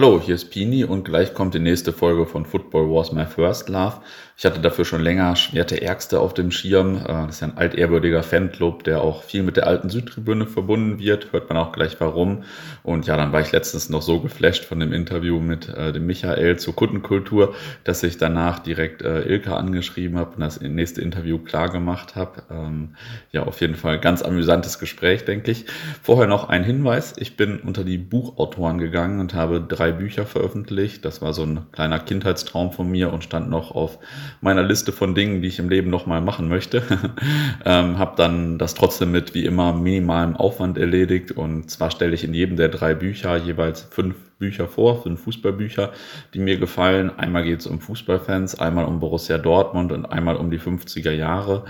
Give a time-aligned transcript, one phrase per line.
[0.00, 3.68] Hallo, hier ist Pini und gleich kommt die nächste Folge von Football Wars My First
[3.68, 4.00] Love.
[4.38, 6.96] Ich hatte dafür schon länger Schwerte Ärgste auf dem Schirm.
[6.96, 10.98] Äh, das ist ja ein altehrwürdiger Fanclub, der auch viel mit der alten Südtribüne verbunden
[10.98, 11.34] wird.
[11.34, 12.44] Hört man auch gleich warum.
[12.82, 16.06] Und ja, dann war ich letztens noch so geflasht von dem Interview mit äh, dem
[16.06, 17.54] Michael zur Kundenkultur,
[17.84, 22.42] dass ich danach direkt äh, Ilka angeschrieben habe und das nächste Interview klar gemacht habe.
[22.50, 22.94] Ähm,
[23.32, 25.66] ja, auf jeden Fall ganz amüsantes Gespräch, denke ich.
[26.02, 27.12] Vorher noch ein Hinweis.
[27.18, 31.04] Ich bin unter die Buchautoren gegangen und habe drei Bücher veröffentlicht.
[31.04, 33.98] Das war so ein kleiner Kindheitstraum von mir und stand noch auf
[34.40, 36.82] meiner Liste von Dingen, die ich im Leben nochmal machen möchte.
[37.64, 42.24] ähm, habe dann das trotzdem mit wie immer minimalem Aufwand erledigt und zwar stelle ich
[42.24, 45.92] in jedem der drei Bücher jeweils fünf Bücher vor, fünf Fußballbücher,
[46.34, 47.10] die mir gefallen.
[47.16, 51.64] Einmal geht es um Fußballfans, einmal um Borussia Dortmund und einmal um die 50er Jahre.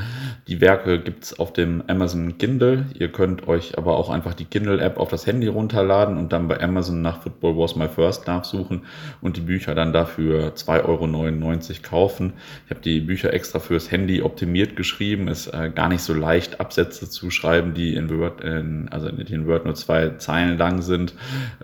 [0.47, 2.87] Die Werke gibt es auf dem Amazon Kindle.
[2.95, 6.61] Ihr könnt euch aber auch einfach die Kindle-App auf das Handy runterladen und dann bei
[6.63, 8.83] Amazon nach Football Was My First Love suchen
[9.21, 12.35] und die Bücher dann dafür 2,99 Euro kaufen.
[12.67, 15.27] Ich habe die Bücher extra fürs Handy optimiert geschrieben.
[15.27, 19.47] Ist äh, gar nicht so leicht, Absätze zu schreiben, die in Word, in, also in
[19.49, 21.15] Word nur zwei Zeilen lang sind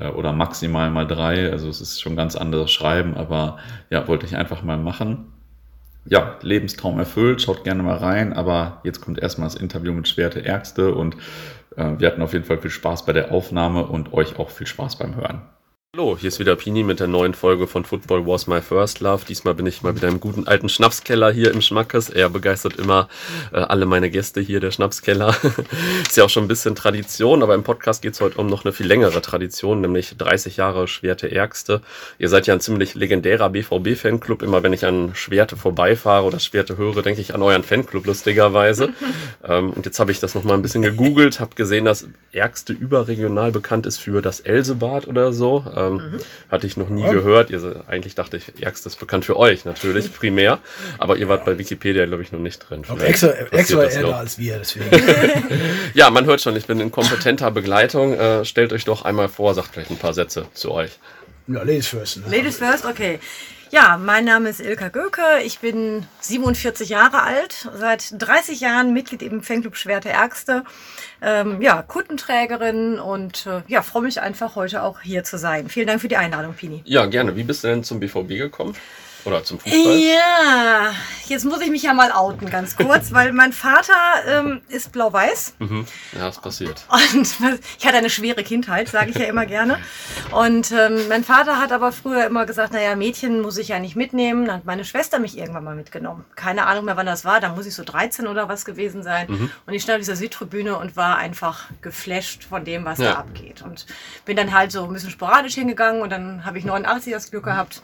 [0.00, 1.50] äh, oder maximal mal drei.
[1.50, 3.58] Also es ist schon ganz anderes Schreiben, aber
[3.90, 5.32] ja, wollte ich einfach mal machen.
[6.04, 10.44] Ja, Lebenstraum erfüllt, schaut gerne mal rein, aber jetzt kommt erstmal das Interview mit Schwerte
[10.44, 11.16] Ärgste und
[11.76, 14.66] äh, wir hatten auf jeden Fall viel Spaß bei der Aufnahme und euch auch viel
[14.68, 15.42] Spaß beim Hören.
[15.96, 19.24] Hallo, hier ist wieder Pini mit der neuen Folge von Football Was My First Love.
[19.26, 22.10] Diesmal bin ich mal wieder im guten alten Schnapskeller hier im Schmackes.
[22.10, 23.08] Er begeistert immer
[23.50, 25.34] äh, alle meine Gäste hier, der Schnapskeller.
[26.02, 28.66] ist ja auch schon ein bisschen Tradition, aber im Podcast geht es heute um noch
[28.66, 31.80] eine viel längere Tradition, nämlich 30 Jahre Schwerte Ärgste.
[32.18, 34.42] Ihr seid ja ein ziemlich legendärer BVB-Fanclub.
[34.42, 38.90] Immer wenn ich an Schwerte vorbeifahre oder Schwerte höre, denke ich an euren Fanclub lustigerweise.
[39.48, 43.50] ähm, und jetzt habe ich das nochmal ein bisschen gegoogelt, habe gesehen, dass Ärgste überregional
[43.50, 45.64] bekannt ist für das Elsebad oder so.
[45.74, 46.20] Ähm, ähm, mhm.
[46.50, 47.12] Hatte ich noch nie ja.
[47.12, 47.50] gehört.
[47.50, 50.58] Ihr, eigentlich dachte ich, Ärgst ist bekannt für euch natürlich, primär.
[50.98, 52.82] Aber ihr wart bei Wikipedia, glaube ich, noch nicht drin.
[52.88, 54.86] Okay, extra extra älter als wir, deswegen.
[55.94, 58.14] ja, man hört schon, ich bin in kompetenter Begleitung.
[58.14, 60.92] Äh, stellt euch doch einmal vor, sagt vielleicht ein paar Sätze zu euch.
[61.48, 62.26] Ja, Ladies first.
[62.26, 62.36] Ne?
[62.36, 63.20] Ladies first, okay.
[63.70, 65.42] Ja, mein Name ist Ilka Göke.
[65.44, 70.62] Ich bin 47 Jahre alt, seit 30 Jahren Mitglied im Fanclub Schwerte Ärgste.
[71.20, 75.68] Ähm, ja, Kundenträgerin und äh, ja, freue mich einfach heute auch hier zu sein.
[75.68, 76.82] Vielen Dank für die Einladung, Pini.
[76.84, 77.34] Ja, gerne.
[77.34, 78.76] Wie bist du denn zum BVB gekommen?
[79.26, 79.98] Oder zum Fußball?
[79.98, 80.92] Ja,
[81.26, 83.92] jetzt muss ich mich ja mal outen, ganz kurz, weil mein Vater
[84.28, 85.54] ähm, ist blau-weiß.
[85.58, 85.84] Mhm.
[86.16, 86.86] Ja, ist passiert.
[87.12, 87.34] Und
[87.78, 89.78] ich hatte eine schwere Kindheit, sage ich ja immer gerne.
[90.30, 93.96] Und ähm, mein Vater hat aber früher immer gesagt, naja, Mädchen muss ich ja nicht
[93.96, 94.46] mitnehmen.
[94.46, 96.24] Dann hat meine Schwester mich irgendwann mal mitgenommen.
[96.36, 97.40] Keine Ahnung mehr, wann das war.
[97.40, 99.26] Da muss ich so 13 oder was gewesen sein.
[99.28, 99.50] Mhm.
[99.66, 103.14] Und ich stand auf dieser Südtribüne und war einfach geflasht von dem, was ja.
[103.14, 103.62] da abgeht.
[103.62, 103.86] Und
[104.24, 107.44] bin dann halt so ein bisschen sporadisch hingegangen und dann habe ich 89 das Glück
[107.44, 107.82] gehabt,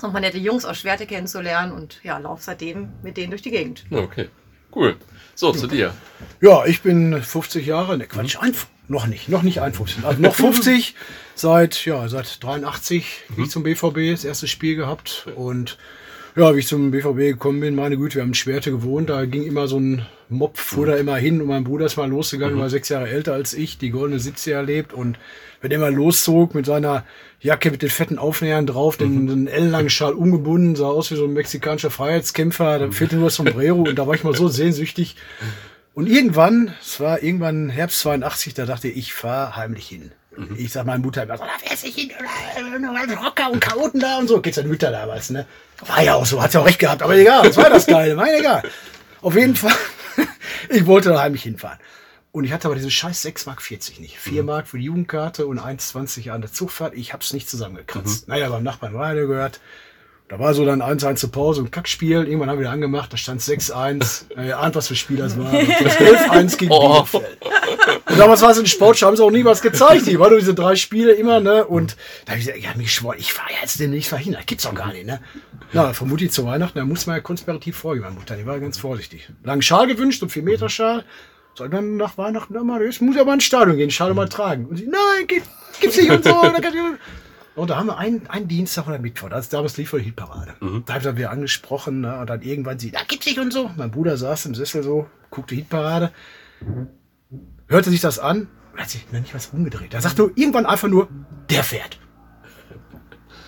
[0.00, 3.50] noch mal nette Jungs aus Schwerte kennenzulernen und ja, lauf seitdem mit denen durch die
[3.50, 3.84] Gegend.
[3.90, 4.28] Okay,
[4.74, 4.96] cool.
[5.34, 5.94] So, zu dir.
[6.40, 8.54] Ja, ich bin 50 Jahre, ne Quatsch, ein,
[8.88, 10.94] noch nicht, noch nicht 51, also noch 50,
[11.34, 13.04] seit, ja, seit 83
[13.36, 13.44] mhm.
[13.44, 15.78] ich zum BVB, das erste Spiel gehabt und
[16.34, 19.24] ja, wie ich zum BVB gekommen bin, meine Güte, wir haben in Schwerte gewohnt, da
[19.26, 20.90] ging immer so ein Mob, fuhr mhm.
[20.90, 22.60] da immer hin und mein Bruder ist mal losgegangen, mhm.
[22.60, 25.18] war sechs Jahre älter als ich, die goldene 70 erlebt und
[25.60, 27.04] wenn er mal loszog mit seiner
[27.40, 29.28] Jacke mit den fetten Aufnähern drauf, den, mhm.
[29.28, 33.36] den ellenlangen Schal umgebunden, sah aus wie so ein mexikanischer Freiheitskämpfer, da fehlte nur das
[33.36, 35.16] Sombrero und da war ich mal so sehnsüchtig.
[35.94, 40.12] Und irgendwann, es war irgendwann Herbst 82, da dachte ich, ich fahr heimlich hin.
[40.36, 40.56] Mhm.
[40.56, 42.10] Ich sag meiner Mutter immer so, da fährst du hin,
[43.22, 44.40] Rocker und Chaoten da und so.
[44.40, 45.46] Geht's an Mütter damals, ne?
[45.86, 48.16] War ja auch so, hat ja auch recht gehabt, aber egal, das war das Geile,
[48.16, 48.62] war egal.
[49.20, 49.74] Auf jeden Fall,
[50.68, 51.78] ich wollte da heimlich hinfahren.
[52.32, 54.18] Und ich hatte aber diese scheiß 6 Mark 40 nicht.
[54.18, 54.46] 4 mhm.
[54.46, 56.94] Mark für die Jugendkarte und 1,20 an der Zugfahrt.
[56.94, 58.26] Ich hab's nicht zusammengekratzt.
[58.26, 58.32] Mhm.
[58.32, 59.60] Naja, beim Nachbarn Radio gehört.
[60.28, 62.24] Da war so dann 1-1 zur Pause und Kackspiel.
[62.24, 64.34] Irgendwann haben wir wieder angemacht, da stand 6-1.
[64.34, 65.52] Naja, ahnt, was für Spiel das war.
[65.52, 67.02] 11-1 gegen oh.
[67.02, 67.38] Bielefeld.
[68.08, 70.06] Und damals war es in Sportschau, haben sie auch nie was gezeigt.
[70.06, 71.64] Die waren nur diese drei Spiele immer, ne?
[71.64, 74.32] Und da habe ich gesagt, ja, mich schwor, ich fahre jetzt demnächst hin.
[74.32, 75.20] Das gibt's doch gar nicht, ne?
[75.72, 78.36] Na, vermutlich zu Weihnachten, da muss man ja konspirativ vorgehen, meine Mutter.
[78.36, 79.28] Die war ganz vorsichtig.
[79.42, 81.04] Langen Schal gewünscht, um 4 Meter Schal.
[81.54, 84.66] Soll dann nach Weihnachten mal, ich muss ja mal ins Stadion gehen, Schade mal tragen.
[84.66, 85.42] Und sie, nein, geht,
[85.80, 86.34] gibt's nicht und so.
[87.54, 90.54] und da haben wir einen, einen Dienstag oder Mittwoch, das damals lief vor die Hitparade.
[90.60, 90.84] Mhm.
[90.86, 93.70] Da haben wir angesprochen, ne, und dann irgendwann sie, da gibt's nicht und so.
[93.76, 96.10] Mein Bruder saß im Sessel so, guckte Hitparade,
[97.68, 99.94] hörte sich das an, hat sich noch nicht was umgedreht.
[99.94, 101.08] Da sagte irgendwann einfach nur,
[101.50, 101.98] der fährt.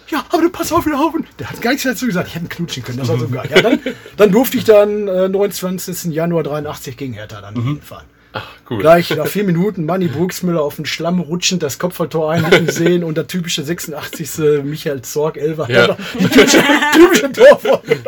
[0.09, 1.27] Ja, aber du pass auf, wir laufen.
[1.39, 2.29] Der hat gar nichts dazu gesagt.
[2.29, 2.99] Ich hätte ihn knutschen können.
[2.99, 3.49] Das war so geil.
[3.51, 3.81] Ja, dann,
[4.17, 6.13] dann durfte ich dann äh, 29.
[6.13, 7.81] Januar 83 gegen Hertha dann mhm.
[7.81, 8.05] fahren.
[8.37, 8.81] Ach, cool.
[8.81, 13.17] Gleich nach vier Minuten Manny Brooksmüller auf den Schlamm rutschend, das Kopfballtor einlegen sehen und
[13.17, 14.65] der typische 86.
[14.65, 15.71] Michael Zorg, Elfer.
[15.71, 15.97] Ja.
[16.19, 16.63] Die typische,
[16.95, 18.01] typische Torfolge.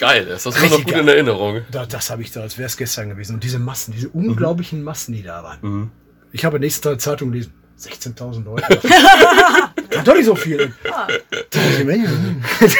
[0.00, 1.02] Geil, ist das noch gut geil.
[1.02, 1.60] in Erinnerung.
[1.70, 3.34] Da, das habe ich da, als wäre es gestern gewesen.
[3.34, 5.92] Und diese Massen, diese unglaublichen Massen, die da waren.
[6.32, 7.52] Ich habe nächsten Tag Zeitung gelesen.
[7.78, 8.80] 16.000 Leute.
[9.96, 10.72] War doch nicht so viel.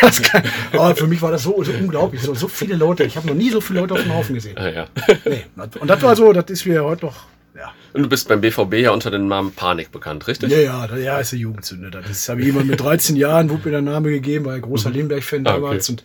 [0.00, 0.42] Das kann,
[0.72, 2.22] aber für mich war das so, so unglaublich.
[2.22, 3.04] So, so viele Leute.
[3.04, 4.56] Ich habe noch nie so viele Leute auf dem Haufen gesehen.
[4.58, 4.86] Ah, ja.
[5.24, 5.44] Nee.
[5.80, 7.26] Und das war so, das ist mir heute noch.
[7.54, 10.50] Ja, Und du bist beim BVB ja unter dem Namen Panik bekannt, richtig?
[10.50, 11.90] ja, ja, da- ja ist eine Jugendsünde.
[11.90, 14.88] Das habe ich jemand mit 13 Jahren, wurde mir der Name gegeben, war ein großer
[14.90, 15.60] Lemberg-Fan Ah, okay.
[15.60, 15.88] damals.
[15.90, 16.02] Und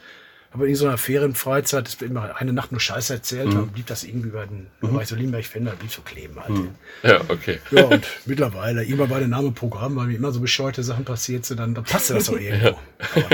[0.53, 3.87] habe in so einer Ferienfreizeit, das wird immer eine Nacht nur Scheiße erzählt, dann blieb
[3.87, 6.57] das irgendwie bei den, da war ich so Lemberg-Fan, da blieb so kleben halt.
[7.03, 7.59] Ja, okay.
[7.71, 11.45] Ja, und mittlerweile, immer war der Name Programm, weil mir immer so bescheuerte Sachen passiert
[11.45, 12.79] sind, dann, dann passte das auch irgendwo.
[13.15, 13.29] Aber,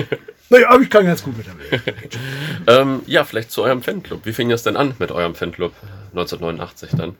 [0.49, 1.81] naja, aber ich kann ganz gut mit der Welt.
[2.65, 4.25] Ähm, ja, vielleicht zu eurem Fanclub.
[4.25, 5.73] Wie fing das denn an mit eurem Fanclub
[6.11, 7.15] 1989 dann?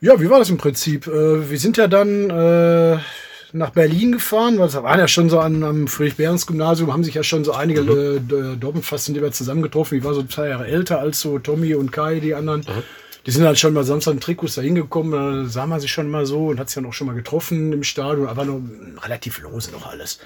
[0.00, 1.06] Ja, wie war das im Prinzip?
[1.06, 2.98] Äh, wir sind ja dann äh,
[3.52, 7.22] nach Berlin gefahren, weil wir waren ja schon so an, am Friedrich-Behrens-Gymnasium, haben sich ja
[7.22, 9.98] schon so einige äh, D- Dortmund-Fasten, die wir zusammengetroffen.
[9.98, 12.64] Ich war so zwei Jahre älter als so Tommy und Kai, die anderen.
[13.26, 16.10] Die sind halt schon mal Samstag in Trikots da hingekommen, da sah man sich schon
[16.10, 18.62] mal so und hat sich dann auch schon mal getroffen im Stadion, aber nur
[19.02, 20.18] relativ lose noch alles.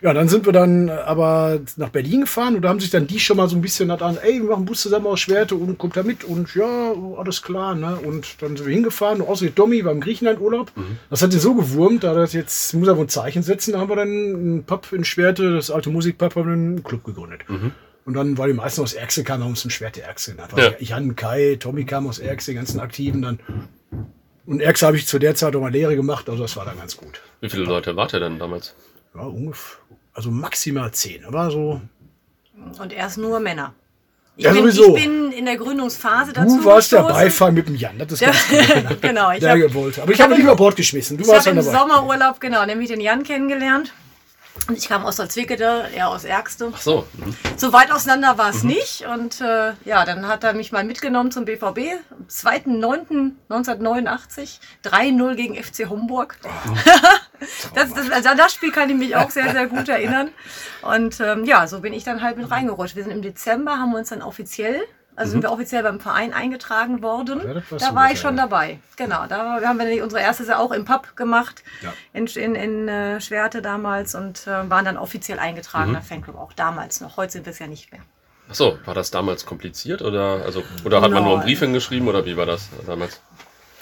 [0.00, 3.18] Ja, dann sind wir dann aber nach Berlin gefahren und da haben sich dann die
[3.18, 5.96] schon mal so ein bisschen an, ey, wir machen Bus zusammen aus Schwerte und kommt
[5.96, 7.98] da mit und ja, alles klar, ne?
[8.04, 10.70] Und dann sind wir hingefahren, außer die Tommy war im Griechenland-Urlaub.
[11.10, 13.80] Das hat sie so gewurmt, da das jetzt muss er wohl ein Zeichen setzen, da
[13.80, 17.40] haben wir dann einen Pub in Schwerte, das alte Musikpub, haben wir einen Club gegründet.
[18.04, 20.52] Und dann war die meisten aus Erxe, kamen uns ein Schwerte Erxe genannt.
[20.56, 20.70] Ja.
[20.78, 23.40] Jan, Kai, Tommy kam aus Erxe, die ganzen Aktiven dann.
[24.46, 26.78] Und Erxe habe ich zu der Zeit auch mal Lehre gemacht, also das war dann
[26.78, 27.20] ganz gut.
[27.40, 28.74] Wie viele Leute wart ihr denn damals?
[29.14, 29.78] Ja, ungefähr,
[30.14, 31.80] also maximal zehn, aber so.
[32.80, 33.74] Und erst nur Männer.
[34.36, 34.96] Ich, Ja, bin, sowieso.
[34.96, 37.22] ich bin in der Gründungsphase dazu Du warst der gestoßen.
[37.24, 38.60] Beifall mit dem Jan, das ist ganz gut.
[39.02, 39.98] genau, ich Der habe gewollt.
[39.98, 41.16] Aber ich habe dich über Bord geschmissen.
[41.16, 41.78] Du ich warst hab im dabei.
[41.78, 43.92] Sommerurlaub, genau, nämlich den Jan kennengelernt.
[44.68, 46.70] Und ich kam aus der Zwickede, er aus Ärgste.
[46.74, 47.06] Ach so.
[47.14, 47.34] mhm.
[47.56, 49.06] So weit auseinander war es nicht.
[49.06, 51.78] Und äh, ja, dann hat er mich mal mitgenommen zum BVB.
[52.10, 54.58] Am 2.9.1989.
[54.84, 56.36] 3-0 gegen FC Homburg.
[57.74, 60.30] das, das, also an das Spiel kann ich mich auch sehr, sehr gut erinnern.
[60.82, 62.96] Und ähm, ja, so bin ich dann halt mit reingerutscht.
[62.96, 64.80] Wir sind im Dezember, haben wir uns dann offiziell,
[65.16, 67.40] also sind wir offiziell beim Verein eingetragen worden.
[67.44, 68.44] Ja, da war ich schon ja.
[68.44, 68.78] dabei.
[68.96, 71.64] Genau, da haben wir unsere erste Saison auch im Pub gemacht.
[71.82, 71.92] Ja.
[72.12, 77.00] In, in, in äh, Schwerte damals und äh, waren dann offiziell eingetragener Fanclub, auch damals
[77.00, 77.16] noch.
[77.16, 78.02] Heute sind wir es ja nicht mehr.
[78.50, 81.42] Ach so, war das damals kompliziert oder also oder hat man nur einen.
[81.42, 83.20] Brief hingeschrieben oder wie war das damals?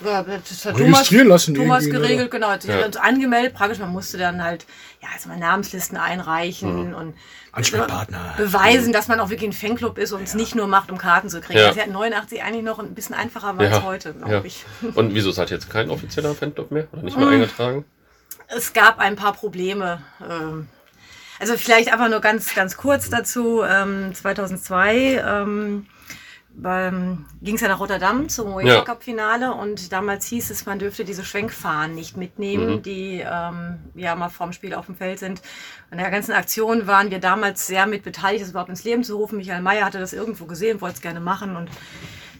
[0.05, 2.39] Ja, das hat Registrieren lassen Thomas irgendwie, geregelt, oder?
[2.39, 2.49] genau.
[2.51, 2.85] Hat sich Ja.
[2.85, 3.55] uns angemeldet.
[3.55, 4.67] Praktisch, man musste dann halt,
[5.01, 7.15] ja, also mal Namenslisten einreichen und
[7.53, 8.35] Ansprechpartner.
[8.37, 11.31] beweisen, dass man auch wirklich ein Fanclub ist und es nicht nur macht, um Karten
[11.31, 11.59] zu kriegen.
[11.59, 11.69] Ja.
[11.69, 14.43] Das ist ja 89 eigentlich noch ein bisschen einfacher war als heute, glaube ja.
[14.45, 14.65] ich.
[14.95, 17.87] Und wieso seid ihr jetzt kein offizieller Fanclub mehr oder nicht mehr eingetragen?
[18.49, 20.03] Es gab ein paar Probleme.
[20.29, 20.69] ähm,
[21.39, 23.63] Also vielleicht einfach nur ganz, ganz kurz dazu.
[23.63, 25.23] Ähm, 2002
[26.65, 28.83] ähm, ging es ja nach Rotterdam zum UEFA.
[28.83, 34.15] Cup Finale und damals hieß es, man dürfte diese Schwenkfahnen nicht mitnehmen, die ähm, ja
[34.15, 35.43] mal vorm Spiel auf dem Feld sind.
[35.91, 39.17] An der ganzen Aktion waren wir damals sehr mit beteiligt, das überhaupt ins Leben zu
[39.17, 39.37] rufen.
[39.37, 41.71] Michael Mayer hatte das irgendwo gesehen, wollte es gerne machen und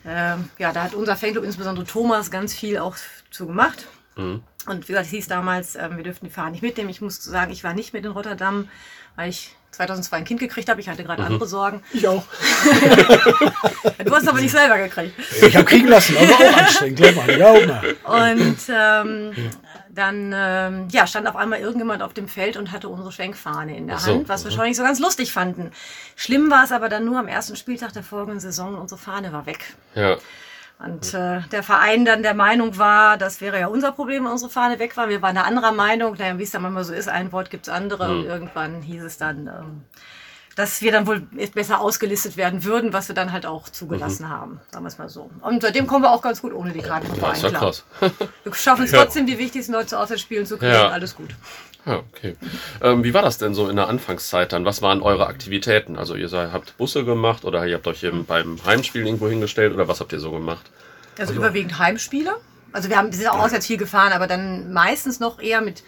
[0.07, 2.97] ähm, ja, da hat unser Fanclub, insbesondere Thomas, ganz viel auch
[3.31, 3.87] zu gemacht.
[4.67, 6.89] Und wie gesagt, es hieß damals, ähm, wir dürften die Fahnen nicht mitnehmen.
[6.89, 8.69] Ich muss sagen, ich war nicht mit in Rotterdam,
[9.17, 10.81] weil ich 2002 ein Kind gekriegt habe.
[10.81, 11.83] Ich hatte gerade andere Sorgen.
[11.93, 12.25] Ich auch.
[14.05, 15.19] Du hast aber nicht selber gekriegt.
[15.43, 16.99] Ich habe kriegen lassen, aber auch anstrengend.
[16.99, 18.31] Glaub mal, glaub mal.
[18.35, 19.33] Und ähm,
[19.89, 23.89] dann ähm, ja, stand auf einmal irgendjemand auf dem Feld und hatte unsere Schwenkfahne in
[23.89, 25.73] der so, Hand, was wir schon nicht so ganz lustig fanden.
[26.15, 29.47] Schlimm war es aber dann nur am ersten Spieltag der folgenden Saison, unsere Fahne war
[29.47, 29.75] weg.
[29.95, 30.19] Ja.
[30.79, 34.51] Und äh, der Verein dann der Meinung war, das wäre ja unser Problem, wenn unsere
[34.51, 35.09] Fahne weg war.
[35.09, 36.17] Wir waren eine anderer Meinung.
[36.19, 38.11] Naja, wie es dann manchmal so ist, ein Wort gibt's andere.
[38.11, 39.83] Und irgendwann hieß es dann, ähm,
[40.55, 41.21] dass wir dann wohl
[41.55, 44.61] besser ausgelistet werden würden, was wir dann halt auch zugelassen haben.
[44.71, 45.31] Sagen wir es mal so.
[45.41, 47.61] Und seitdem kommen wir auch ganz gut ohne die Karte Verein ist ja klar.
[47.63, 47.85] krass.
[48.45, 49.03] Wir schaffen es Ja.
[49.03, 50.73] trotzdem, die wichtigsten Leute zu Auswärtsspielen zu kriegen.
[50.73, 50.89] Ja.
[50.89, 51.31] Alles gut.
[51.87, 52.35] Ja, okay.
[52.83, 54.65] Ähm, wie war das denn so in der Anfangszeit dann?
[54.65, 55.97] Was waren eure Aktivitäten?
[55.97, 59.73] Also ihr sei, habt Busse gemacht oder ihr habt euch eben beim Heimspiel irgendwo hingestellt
[59.73, 60.67] oder was habt ihr so gemacht?
[61.19, 62.35] Also, überwiegend Heimspiele.
[62.73, 65.83] Also wir, haben, wir sind auch auswärts viel gefahren, aber dann meistens noch eher mit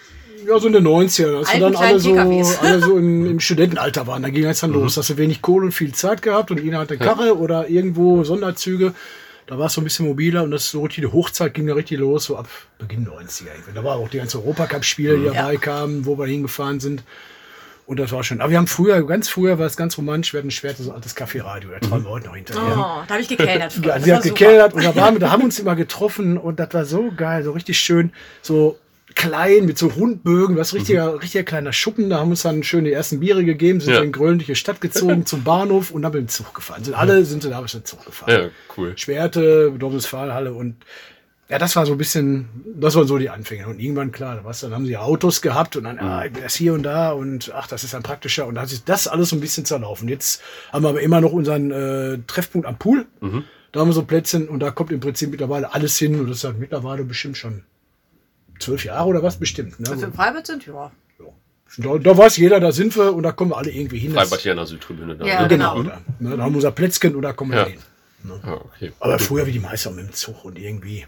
[0.47, 4.07] Ja, so in den 90ern, als wir dann alle so, alle so im, im Studentenalter
[4.07, 4.23] waren.
[4.23, 4.97] Da ging es dann los.
[4.97, 8.95] Hast du wenig Kohle und viel Zeit gehabt und jeder hatte Karre oder irgendwo Sonderzüge.
[9.49, 11.75] Da war es so ein bisschen mobiler und das so richtig, die Hochzeit ging da
[11.75, 13.47] richtig los, so ab Beginn 90er.
[13.55, 13.73] irgendwie.
[13.75, 17.02] Da war auch die ganze Europacup-Spiele, die dabei kamen, wo wir hingefahren sind.
[17.87, 18.43] Und das war schon.
[18.43, 20.90] Aber wir haben früher, ganz früher war es ganz romantisch, wir hatten ein Schwert, so
[20.90, 22.62] ein altes Kaffeeradio, da träumen wir heute noch hinterher.
[22.73, 23.73] Oh, da habe ich gekellnert.
[23.73, 23.87] früher.
[23.87, 26.61] Ja, sie hat gekellert und da waren wir, da haben wir uns immer getroffen und
[26.61, 28.12] das war so geil, so richtig schön,
[28.43, 28.78] so
[29.15, 32.11] klein mit so Rundbögen, was richtiger, richtiger kleiner Schuppen.
[32.11, 34.03] Da haben uns dann schön die ersten Biere gegeben, sind Ja.
[34.03, 36.85] in gröhnliche Stadt gezogen zum Bahnhof und dann mit dem Zug gefahren.
[36.85, 38.31] Sind alle sind sie da mit dem Zug gefahren.
[38.31, 38.93] Ja, cool.
[38.97, 40.77] Schwerte, doppeltes Fahrhalle und
[41.50, 42.47] ja, das war so ein bisschen,
[42.79, 43.67] das waren so die Anfänge.
[43.69, 46.57] Und irgendwann, klar, was, dann haben sie Autos gehabt und dann, ah, ich bin erst
[46.59, 48.47] hier und da und ach, das ist dann praktischer.
[48.47, 50.09] Und da hat sich das alles so ein bisschen zerlaufen.
[50.09, 50.43] Jetzt
[50.75, 53.07] haben wir aber immer noch unseren äh, Treffpunkt am Pool.
[53.73, 56.21] Da haben wir so Plätzchen und da kommt im Prinzip mittlerweile alles hin.
[56.21, 57.62] Und das ist halt mittlerweile bestimmt schon
[58.59, 59.79] zwölf Jahre oder was bestimmt.
[59.81, 59.91] Ne?
[59.91, 60.91] Als wir im Freibad sind, ja.
[61.77, 64.12] Da, da weiß jeder, da sind wir und da kommen wir alle irgendwie hin.
[64.12, 65.17] Freibad hier an der Südtribüne.
[65.17, 65.49] Da, Ja, ne?
[65.49, 65.75] Genau.
[65.77, 65.91] genau.
[65.91, 66.00] Da,
[66.31, 66.37] ne?
[66.37, 67.67] da haben wir unser Plätzchen und da kommen wir Ja.
[67.67, 67.79] hin.
[68.43, 68.93] Ah, okay.
[68.99, 71.07] Aber früher wie die Meister mit dem Zug und irgendwie.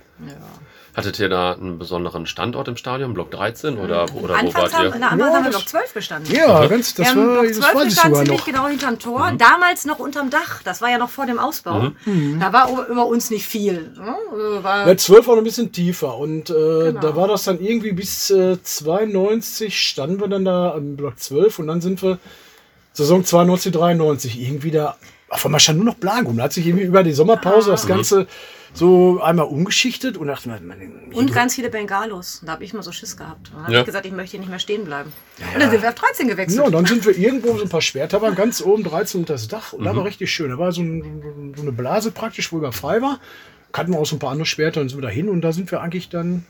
[1.00, 4.84] Hattet ihr da einen besonderen Standort im Stadion, Block 13 oder, oder wo wart haben,
[4.86, 4.90] ihr?
[4.90, 6.34] der Anfangs Ja, haben wir das- Block 12 gestanden.
[6.34, 8.46] Ja, ganz, Wir das haben war, Block das 12 weiß ich gestanden, sogar ziemlich noch.
[8.46, 9.30] genau hinterm Tor.
[9.32, 9.38] Mhm.
[9.38, 10.62] Damals noch unterm Dach.
[10.64, 11.90] Das war ja noch vor dem Ausbau.
[12.38, 13.92] Da war über- uns nicht viel.
[13.96, 14.14] ne?
[14.58, 17.00] Äh, War, Ja, 12 war noch ein bisschen tiefer und äh, Genau.
[17.00, 21.58] da war das dann irgendwie bis äh, 92 standen wir dann da am Block 12
[21.58, 22.18] und dann sind wir
[22.92, 24.96] Saison 92, 93 irgendwie da,
[25.28, 26.36] auf einmal stand nur noch Blank rum.
[26.36, 27.72] Da hat sich irgendwie über die Sommerpause Ah.
[27.72, 28.26] das Ganze
[28.72, 30.78] so einmal umgeschichtet und dachte mir, man,
[31.12, 32.40] und ganz viele Bengalos.
[32.44, 33.50] Da habe ich mal so Schiss gehabt.
[33.52, 33.80] Dann habe Ja.
[33.80, 35.12] ich gesagt, ich möchte hier nicht mehr stehen bleiben.
[35.54, 36.58] Und dann sind wir auf 13 gewechselt.
[36.58, 39.34] Ja, und dann sind wir irgendwo so ein paar Schwerter waren ganz oben 13 unter
[39.34, 39.96] das Dach und da Mhm.
[39.98, 40.50] war richtig schön.
[40.50, 43.18] Da war so, ein, so eine Blase praktisch, wo über frei war.
[43.72, 45.52] Kannten wir auch so ein paar andere Schwerter und sind wir da hin und da
[45.52, 46.44] sind wir eigentlich dann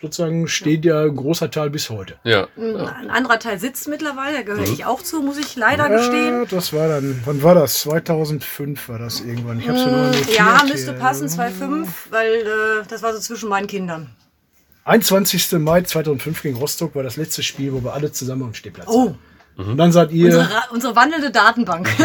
[0.00, 2.14] sozusagen steht ja ein großer Teil bis heute.
[2.24, 2.46] Ja.
[2.56, 6.46] Ein anderer Teil sitzt mittlerweile, da gehöre ich auch zu, muss ich leider Ja, gestehen.
[6.50, 7.80] das war dann, wann war das?
[7.80, 9.58] 2005 war das irgendwann.
[9.60, 10.36] Ich hab's ja notiert.
[10.36, 10.72] Ja, hier.
[10.72, 14.10] müsste passen, 2,5, weil äh, das war so zwischen meinen Kindern.
[14.84, 15.52] 21.
[15.52, 19.14] Mai 2005 gegen Rostock war das letzte Spiel, wo wir alle zusammen am Stehplatz Oh,
[19.56, 19.70] waren.
[19.70, 21.88] Und dann seid ihr, unsere, unsere wandelnde Datenbank.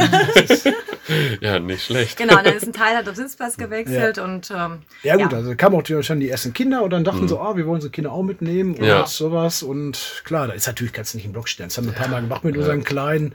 [1.41, 2.17] ja, nicht schlecht.
[2.17, 5.75] genau, dann ist ein Teil hat auf Sitzplatz gewechselt und ähm, ja gut, also kamen
[5.75, 8.11] auch die- schon die ersten Kinder und dann dachten so, ah, wir wollen unsere Kinder
[8.11, 9.05] auch mitnehmen und Ja.
[9.05, 9.63] sowas.
[9.63, 11.69] Und klar, da ist natürlich, kannst du nicht im Block stellen.
[11.69, 13.33] Das haben wir ein paar Mal gemacht mit unseren Kleinen.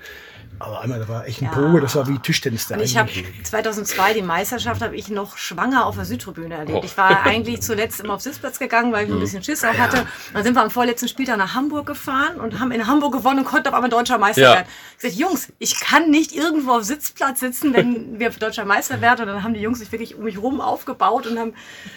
[0.61, 1.51] Aber einmal, da war echt ein Ja.
[1.51, 3.45] Pogo, das war wie Tischtennis da Und ich habe eigentlich.
[3.45, 6.79] 2002 die Meisterschaft habe ich noch schwanger auf der Südtribüne erlebt.
[6.81, 6.85] Oh.
[6.85, 9.17] Ich war eigentlich zuletzt immer auf Sitzplatz gegangen, weil ich Mhm.
[9.17, 10.07] ein bisschen Schiss auch hatte.
[10.33, 13.45] Dann sind wir am vorletzten Spieltag nach Hamburg gefahren und haben in Hamburg gewonnen und
[13.47, 14.53] konnten auf einmal deutscher Meister Ja.
[14.55, 14.67] werden.
[14.97, 17.85] Ich gesagt, Jungs, ich kann nicht irgendwo auf Sitzplatz sitzen, wenn
[18.21, 19.23] wir deutscher Meister werden.
[19.23, 21.55] Und dann haben die Jungs sich wirklich um mich rum aufgebaut und haben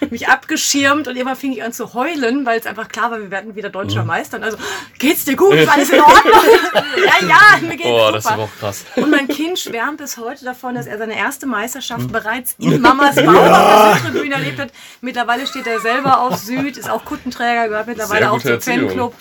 [0.10, 3.30] mich abgeschirmt und irgendwann fing ich an zu heulen, weil es einfach klar war, wir
[3.32, 4.08] werden wieder deutscher Mhm.
[4.08, 4.38] Meister.
[4.38, 4.58] Und also,
[4.98, 5.54] geht's dir gut?
[5.54, 6.34] Ist alles in Ordnung?
[7.22, 8.47] ja, ja, mir geht's Boah, super.
[8.48, 8.86] Auch krass.
[8.96, 13.16] Und mein Kind schwärmt bis heute davon, dass er seine erste Meisterschaft bereits in Mamas
[13.24, 14.70] Bauch auf der Südtribüne erlebt hat.
[15.02, 18.88] Mittlerweile steht er selber auf Süd, ist auch Kuttenträger, gehört mittlerweile auch zum Erziehung.
[18.90, 19.14] Fanclub.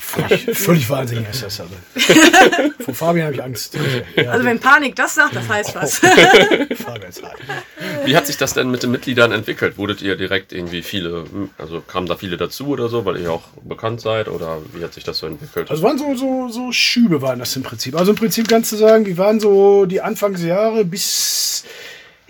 [0.00, 1.70] Völlig, völlig wahnsinnig ist das aber.
[2.84, 3.76] Vor Fabian habe ich Angst.
[4.16, 5.98] Ja, Also wenn Panik das sagt, das heißt was.
[5.98, 7.38] Fabian ist hart.
[8.04, 9.76] Wie hat sich das denn mit den Mitgliedern entwickelt?
[9.76, 11.24] Wurdet ihr direkt irgendwie viele,
[11.58, 14.28] also kamen da viele dazu oder so, weil ihr auch bekannt seid?
[14.28, 15.70] Oder wie hat sich das so entwickelt?
[15.70, 17.94] Also waren so, so, so Schübe waren das im Prinzip.
[17.94, 21.64] Also im Prinzip kannst du sagen, die waren so die Anfangsjahre bis,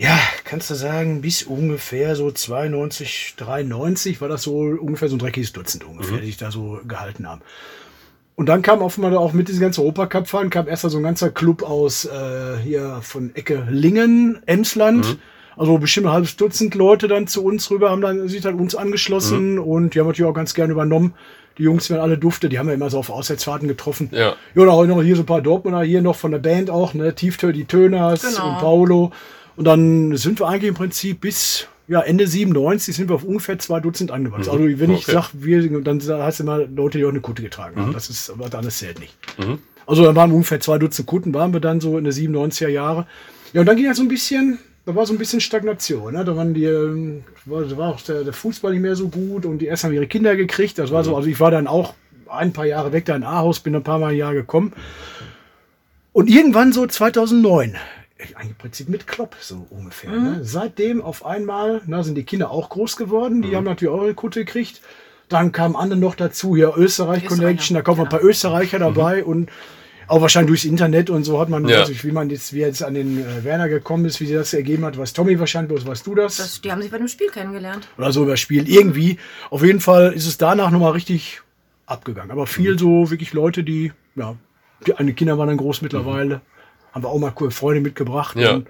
[0.00, 5.18] ja, kannst du sagen, bis ungefähr so 92, 93 war das so ungefähr so ein
[5.18, 7.42] dreckiges Dutzend ungefähr, die sich da so gehalten haben.
[8.34, 11.62] Und dann kam einmal auch mit diesem ganzen Europacup-Fahren, kam erst so ein ganzer Club
[11.62, 15.18] aus äh, hier von Ecke Lingen, Emsland.
[15.58, 18.74] Also bestimmt ein halbes Dutzend Leute dann zu uns rüber, haben dann sich dann uns
[18.74, 21.12] angeschlossen und die haben natürlich auch ganz gerne übernommen.
[21.58, 24.08] Die Jungs werden alle dufte, die haben wir immer so auf Auswärtsfahrten getroffen.
[24.12, 24.34] Ja.
[24.54, 26.94] Ja, und auch noch hier so ein paar Dortmunder, hier noch von der Band auch,
[26.94, 28.48] ne, Tieftö, die Töners Genau.
[28.48, 29.12] und Paulo.
[29.60, 33.58] Und dann sind wir eigentlich im Prinzip bis ja, Ende 97 sind wir auf ungefähr
[33.58, 34.48] zwei Dutzend angewachsen.
[34.48, 35.12] Also wenn ich Okay.
[35.12, 37.92] sag, wir, dann heißt es immer Leute, die auch eine Kutte getragen haben.
[37.92, 39.14] Das ist, aber alles zählt nicht.
[39.86, 42.68] Also dann waren wir ungefähr zwei Dutzend Kutten, waren wir dann so in den 97er
[42.68, 43.06] Jahre.
[43.52, 46.14] Ja, und dann ging halt so ein bisschen, da war so ein bisschen Stagnation.
[46.14, 46.24] Ne?
[46.24, 49.44] Da waren die, ähm, war, da war auch der, der Fußball nicht mehr so gut
[49.44, 50.78] und die ersten haben ihre Kinder gekriegt.
[50.78, 51.92] Das war so, also ich war dann auch
[52.30, 54.72] ein paar Jahre weg da in Ahaus, bin ein paar Mal ein Jahr gekommen.
[56.14, 57.76] Und irgendwann so 2009,
[58.42, 60.10] im Prinzip mit Klopp so ungefähr.
[60.10, 60.40] Ne?
[60.42, 64.14] Seitdem auf einmal na, sind die Kinder auch groß geworden, die haben natürlich auch ihre
[64.14, 64.80] Kutte gekriegt.
[65.28, 69.48] Dann kamen andere noch dazu, hier Österreich Connection, da kommen ein paar Österreicher dabei und
[70.08, 71.82] auch wahrscheinlich durchs Internet und so hat man, Ja.
[71.82, 74.34] weiß ich, wie man jetzt, wie jetzt an den äh, Werner gekommen ist, wie sie
[74.34, 76.36] das ergeben hat, was Tommy wahrscheinlich, bloß weißt du das?
[76.38, 76.60] das.
[76.62, 77.86] Die haben sich bei dem Spiel kennengelernt.
[77.96, 78.68] oder so überspielt.
[78.68, 79.18] Irgendwie.
[79.50, 81.42] Auf jeden Fall ist es danach nochmal richtig
[81.86, 82.32] abgegangen.
[82.32, 84.34] Aber viel so wirklich Leute, die, ja,
[84.84, 86.40] die eine Kinder waren dann groß mittlerweile.
[86.92, 88.36] Haben wir auch mal coole Freunde mitgebracht.
[88.36, 88.54] Ja.
[88.54, 88.66] Und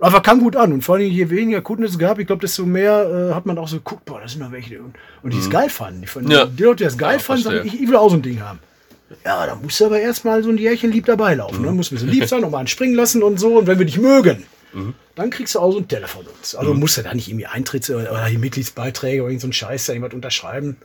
[0.00, 0.72] einfach kam gut an.
[0.72, 3.58] Und vor allem, je weniger Kunden es gab, ich glaube, desto mehr äh, hat man
[3.58, 4.80] auch so geguckt, boah, das sind noch welche.
[4.80, 6.00] Und, und die es geil fanden.
[6.00, 6.46] Die, fanden Ja.
[6.46, 8.40] die Leute, die das geil Ja, fanden, sagen, ich, ich will auch so ein Ding
[8.40, 8.58] haben.
[9.24, 11.64] Ja, da musst du aber erstmal so ein Jährchen lieb dabei laufen.
[11.64, 13.58] Dann musst du ein bisschen lieb sein, nochmal einen springen lassen und so.
[13.58, 14.44] Und wenn wir dich mögen,
[15.16, 16.54] dann kriegst du auch so einen Teller von uns.
[16.54, 19.86] Also musst du da nicht irgendwie Eintritts- oder, oder Mitgliedsbeiträge oder irgend so ein Scheiß
[19.86, 20.76] da irgendwas unterschreiben.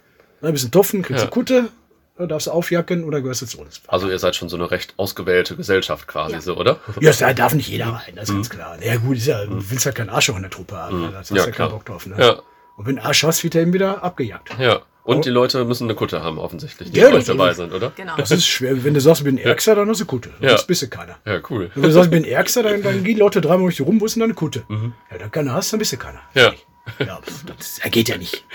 [0.42, 1.32] Dann ein bisschen Topfen, kriegst du Ja.
[1.32, 1.70] Kutte, dann
[2.18, 3.82] darfst du aufjacken oder gehörst du zu uns.
[3.88, 6.42] Also ihr seid schon so eine recht ausgewählte Gesellschaft quasi, Ja.
[6.42, 6.80] so, oder?
[7.02, 8.78] Ja, da darf nicht jeder rein, das ist ganz klar.
[8.82, 11.12] Ja gut, ist ja, du willst halt keinen Arschloch in der Truppe haben.
[11.12, 12.06] Da hast du Ja, ja, keinen Bock drauf.
[12.06, 12.16] Ne?
[12.18, 12.40] Ja.
[12.78, 14.52] Und wenn du Arsch hast, wird er eben wieder abgejagt.
[14.60, 14.82] Ja.
[15.04, 17.92] Und die Leute müssen eine Kutte haben, offensichtlich, die Ja, dabei sind, oder?
[17.96, 18.16] Genau.
[18.18, 18.84] Das ist schwer.
[18.84, 20.32] Wenn du sagst, ich bin Ärgster, dann hast du Kutte.
[20.40, 20.50] Ja.
[20.50, 21.18] Sonst bist du keiner.
[21.26, 21.70] Ja, cool.
[21.76, 24.06] Wenn du sagst, ich bin Ärgster, dann, dann gehen Leute dreimal durch die rum, wo
[24.06, 24.64] ist denn deine Kutte?
[25.12, 26.22] Ja, dann keiner hast, dann bist du keiner.
[26.34, 26.54] Ja.
[27.00, 28.44] Ja, pf, das geht ja nicht.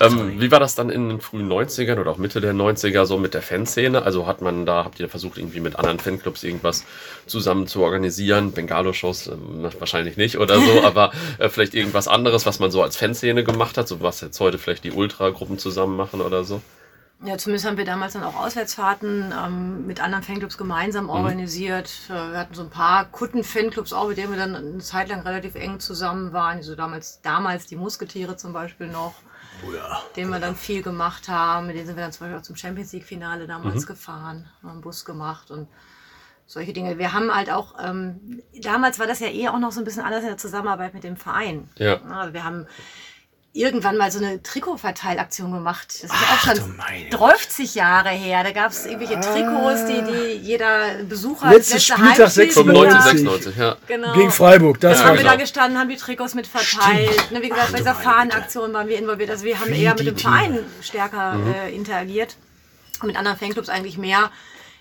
[0.00, 3.16] Ähm, wie war das dann in den frühen 90ern oder auch Mitte der 90er so
[3.16, 4.02] mit der Fanszene?
[4.02, 6.84] Also hat man da, habt ihr versucht, irgendwie mit anderen Fanclubs irgendwas
[7.26, 8.52] zusammen zu organisieren?
[8.52, 12.96] Bengalo-Shows ähm, wahrscheinlich nicht oder so, aber äh, vielleicht irgendwas anderes, was man so als
[12.96, 16.60] Fanszene gemacht hat, so was jetzt heute vielleicht die Ultra-Gruppen zusammen machen oder so?
[17.22, 21.90] Ja, zumindest haben wir damals dann auch Auswärtsfahrten ähm, mit anderen Fanclubs gemeinsam organisiert.
[22.08, 25.20] Äh, wir hatten so ein paar Kutten-Fanclubs auch, mit denen wir dann eine Zeit lang
[25.20, 26.58] relativ eng zusammen waren.
[26.58, 29.14] Also damals, damals die Musketiere zum Beispiel noch,
[29.66, 30.02] Oh ja.
[30.16, 31.68] denen wir dann viel gemacht haben.
[31.68, 34.80] Mit denen sind wir dann zum Beispiel auch zum Champions League-Finale damals gefahren, haben einen
[34.80, 35.68] Bus gemacht und
[36.46, 36.98] solche Dinge.
[36.98, 40.02] Wir haben halt auch, ähm, damals war das ja eh auch noch so ein bisschen
[40.02, 41.68] anders in der Zusammenarbeit mit dem Verein.
[41.76, 42.02] Ja.
[42.02, 42.66] Also wir haben
[43.54, 45.86] irgendwann mal so eine Trikotverteilaktion gemacht.
[45.88, 47.08] Das ist Ach, auch schon meine.
[47.08, 48.42] 30 Jahre her.
[48.42, 53.00] Da gab es irgendwelche Trikots, die, die jeder Besucher als Letztes letzte Spieltag Heimspiel 95,
[53.02, 53.54] 96.
[53.54, 53.76] 96, ja.
[53.86, 54.12] Genau.
[54.14, 57.30] Gegen Freiburg, das Ja, haben wir da gestanden, haben die Trikots mit verteilt.
[57.30, 59.30] Ne, wie gesagt, bei dieser Fahnenaktion waren wir involviert.
[59.30, 60.18] Also wir haben Wie eher mit dem.
[60.18, 62.36] Verein stärker äh, interagiert.
[63.00, 64.32] Und mit anderen Fanclubs eigentlich mehr.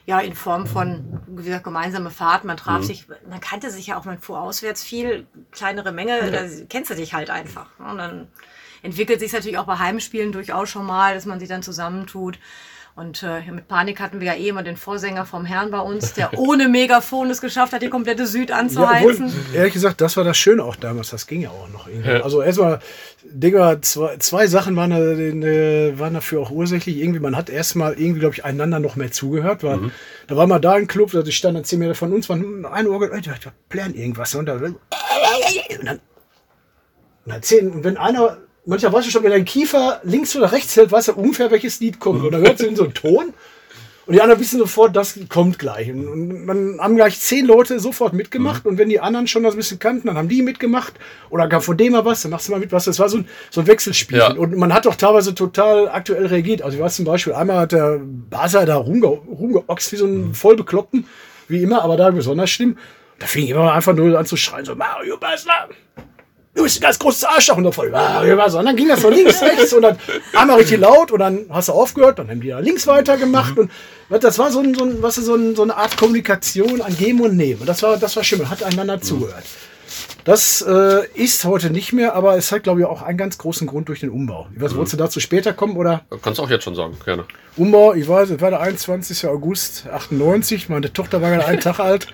[0.06, 2.48] Ja, in Form von, wie gesagt, gemeinsame Fahrten.
[2.48, 6.42] Man traf sich, man kannte sich ja auch, man fuhr auswärts viel, kleinere Menge, da
[6.68, 7.68] kennst du dich halt einfach.
[7.80, 8.28] Und dann
[8.84, 12.38] entwickelt sich natürlich auch bei Heimspielen durchaus schon mal, dass man sich dann zusammentut.
[12.96, 16.14] Und äh, mit Panik hatten wir ja eh immer den Vorsänger vom Herrn bei uns,
[16.14, 19.34] der ohne Megafon es geschafft hat, die komplette Süd Ja, obwohl, anzuheizen.
[19.56, 21.10] ehrlich gesagt, das war das Schöne auch damals.
[21.10, 22.12] Das ging ja auch noch irgendwie.
[22.12, 22.82] Also erstmal,
[23.24, 26.98] Digga, zwei, zwei Sachen waren, da, äh, waren dafür auch ursächlich.
[26.98, 29.64] Irgendwie, man hat erstmal irgendwie, glaube ich, einander noch mehr zugehört.
[29.64, 29.92] Weil,
[30.28, 32.90] Da war mal da ein Club, da stand dann zehn Meter von uns, waren eine
[32.92, 33.34] Uhr, ey, wir
[33.70, 34.36] plären irgendwas.
[34.36, 34.78] Und, da, und
[35.84, 36.00] dann,
[37.26, 40.52] und dann zehn, und wenn einer, manchmal weißt du schon, wenn dein Kiefer links oder
[40.52, 42.24] rechts hält, weißt du ungefähr, welches Lied kommt.
[42.24, 43.34] Und dann hörst du in so einen Ton.
[44.06, 45.90] Und die anderen wissen sofort, das kommt gleich.
[45.90, 48.66] Und, dann haben gleich zehn Leute sofort mitgemacht.
[48.66, 50.94] Und wenn die anderen schon das ein bisschen kannten, dann haben die mitgemacht.
[51.30, 52.84] Oder gab von dem mal was, dann machst du mal mit was.
[52.84, 54.18] Das war so ein, so ein Wechselspiel.
[54.18, 54.34] Ja.
[54.34, 56.64] Und man hat doch teilweise total aktuell reagiert.
[56.64, 60.34] Also ich weiß zum Beispiel, einmal hat der Basa da rumge rumgeoxt wie so ein
[60.34, 61.08] Vollbekloppten,
[61.48, 62.78] wie immer, aber da besonders schlimm.
[63.20, 65.70] Da fing immer einfach nur an zu schreien, so Mario Basler,
[66.56, 68.60] du bist ein ganz großes Arschloch und dann voll, Basler.
[68.60, 69.98] Und dann ging das so links, rechts und dann
[70.34, 73.72] einmal richtig laut und dann hast du aufgehört, dann haben die da links weitergemacht und
[74.10, 77.22] das war so, ein, so, ein, was so, ein, so eine Art Kommunikation an Geben
[77.22, 77.62] und Nehmen.
[77.62, 79.44] Und das war, das war schön, man hat einander zugehört.
[80.24, 83.68] Das äh, ist heute nicht mehr, aber es hat, glaube ich, auch einen ganz großen
[83.68, 84.48] Grund durch den Umbau.
[84.56, 86.04] Ich weiß, wolltest du dazu später kommen oder?
[86.22, 87.26] Kannst du auch jetzt schon sagen, gerne.
[87.58, 89.28] Umbau, ich weiß, es war der 21.
[89.28, 92.08] August 98, meine Tochter war gerade einen Tag alt.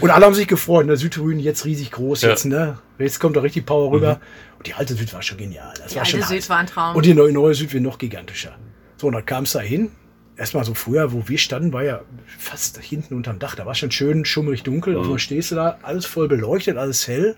[0.00, 0.88] Und alle haben sich gefreut.
[0.88, 2.30] Der Südtribüne jetzt riesig groß, Ja.
[2.30, 2.78] jetzt, ne?
[2.98, 4.20] Jetzt kommt da richtig Power rüber.
[4.58, 5.72] Und die alte Süd war schon genial.
[5.78, 6.50] Das Die war alte schon Süd heiß.
[6.50, 6.96] war ein Traum.
[6.96, 8.56] Und die neue, neue Süd wird noch gigantischer.
[8.98, 9.90] So, und dann kam es da hin.
[10.36, 12.02] Erstmal so früher, wo wir standen, war ja
[12.38, 13.54] fast hinten unterm Dach.
[13.56, 14.96] Da war schon schön schummrig dunkel.
[14.96, 17.36] Auf einmal stehst du da, alles voll beleuchtet, alles hell.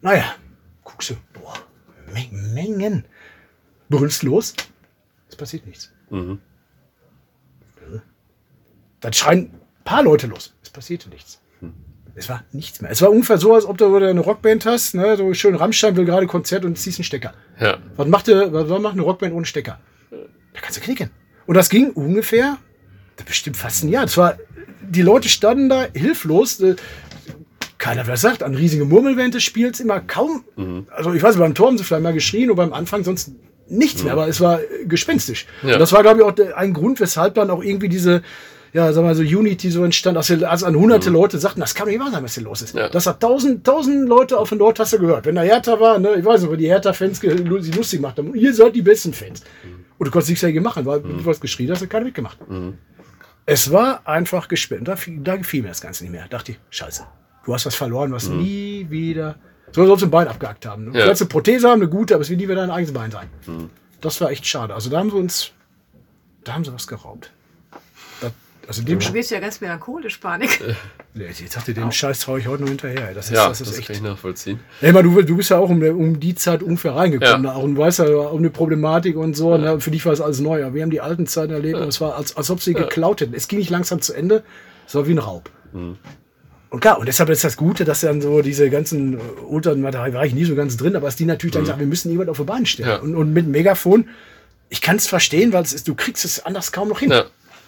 [0.00, 0.24] Naja,
[0.84, 1.54] guckst du, boah,
[2.12, 3.04] Men- Mengen.
[3.88, 4.54] Brüllst los.
[5.28, 5.92] Es passiert nichts.
[9.00, 10.54] Dann schreien ein paar Leute los.
[10.62, 11.40] Es passierte nichts.
[12.14, 12.90] Es war nichts mehr.
[12.90, 15.16] Es war ungefähr so, als ob du eine Rockband hast, ne?
[15.16, 17.32] so schön Rammstein will gerade Konzert und ziehst einen Stecker.
[17.58, 17.78] Ja.
[17.96, 19.80] Was macht, der, was macht eine Rockband ohne Stecker?
[20.10, 21.10] Da kannst du knicken.
[21.46, 22.58] Und das ging ungefähr,
[23.26, 24.04] bestimmt fast ein Jahr.
[24.04, 24.36] Das war,
[24.82, 26.60] die Leute standen da hilflos.
[26.60, 26.76] äh,
[27.78, 30.44] Keiner, wer sagt, an riesige Murmelwände spielt immer kaum.
[30.90, 33.32] Also ich weiß, beim Tor haben sie vielleicht mal geschrien und beim Anfang sonst
[33.68, 35.46] nichts mehr, aber es war äh, gespenstisch.
[35.62, 35.74] Ja.
[35.74, 38.22] Und das war, glaube ich, auch ein Grund, weshalb dann auch irgendwie diese,
[38.72, 41.74] ja, sagen wir mal so Unity so entstand, als, als an hunderte Leute sagten, das
[41.74, 42.74] kann doch nicht wahr sein, was hier los ist.
[42.74, 42.88] Ja.
[42.88, 45.26] Das hat tausend, tausend Leute auf den Nord hast du gehört.
[45.26, 48.34] Wenn da Hertha war, ne, ich weiß nicht, wo die Hertha-Fans sie lustig gemacht haben.
[48.34, 49.42] Ihr seid die besten Fans.
[49.98, 52.38] Und du konntest nichts dagegen machen, weil du hast geschrien, hast du keiner mitgemacht.
[53.44, 54.88] Es war einfach gespannt.
[54.88, 56.22] Da, da gefiel mir das Ganze nicht mehr.
[56.22, 57.04] Da dachte ich, scheiße,
[57.44, 59.36] du hast was verloren, was nie wieder.
[59.72, 60.86] So sollst du ein Bein abgehackt haben.
[60.86, 60.90] Ne?
[60.92, 61.06] Du Ja.
[61.06, 63.28] kannst eine Prothese haben, eine gute, aber es wird nie wieder dein eigenes Bein sein.
[64.00, 64.74] Das war echt schade.
[64.74, 65.50] Also da haben sie uns,
[66.44, 67.32] da haben sie was geraubt.
[68.68, 70.60] Also dem, Du wirst ja ganz melancholisch, Panik.
[71.14, 73.12] Ja, jetzt dachte, dem Scheiß traue ich heute noch hinterher.
[73.12, 74.02] Das ist, Ja, das das, ist kann ich echt.
[74.02, 74.60] nachvollziehen.
[74.80, 77.44] Ey, mal, du, du bist ja auch um, um die Zeit ungefähr reingekommen.
[77.44, 77.52] Ja.
[77.52, 77.56] Ja.
[77.58, 79.56] Und weißt ja auch eine Problematik und so.
[79.58, 79.80] Ne?
[79.80, 80.64] Für dich war es alles neu.
[80.64, 83.20] Aber wir haben die alten Zeiten erlebt und es war, als, als ob sie geklaut
[83.20, 83.34] hätten.
[83.34, 84.42] Es ging nicht langsam zu Ende.
[84.86, 85.50] Es war wie ein Raub.
[85.72, 85.98] Mhm.
[86.70, 90.14] Und klar, und deshalb ist das Gute, dass dann so diese ganzen äh, Ultern, da
[90.14, 92.30] war ich nie so ganz drin, aber dass die natürlich dann sagen, wir müssen jemand
[92.30, 92.88] auf die Bahn stellen.
[92.88, 92.94] Mhm.
[92.94, 93.00] Ja.
[93.02, 94.08] Und, und mit Megafon,
[94.70, 97.12] ich kann es verstehen, weil es ist, du kriegst es anders kaum noch hin.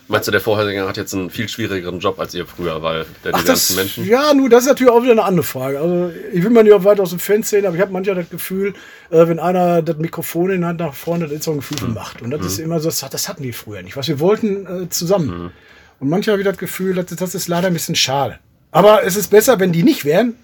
[0.07, 3.33] Meinst du, der Vorhergänger hat jetzt einen viel schwierigeren Job als ihr früher, weil der
[3.33, 4.07] die Ach, ganzen das, Menschen.
[4.07, 5.81] ja, nur das ist natürlich auch wieder eine andere Frage.
[5.81, 8.17] Also ich will mal nicht auch weiter aus dem Fenster sehen, aber ich habe manchmal
[8.17, 8.75] das Gefühl,
[9.11, 11.79] äh, wenn einer das Mikrofon in der Hand nach vorne, das ist so ein Gefühl
[11.79, 12.21] von Macht.
[12.21, 13.97] Und das ist immer so, das, das hatten wir früher nicht.
[13.97, 15.53] Was wir wollten, äh, zusammen.
[16.01, 18.39] Und manchmal habe ich das Gefühl, das, das ist leider ein bisschen schade.
[18.73, 20.35] Aber es ist besser, wenn die nicht wären,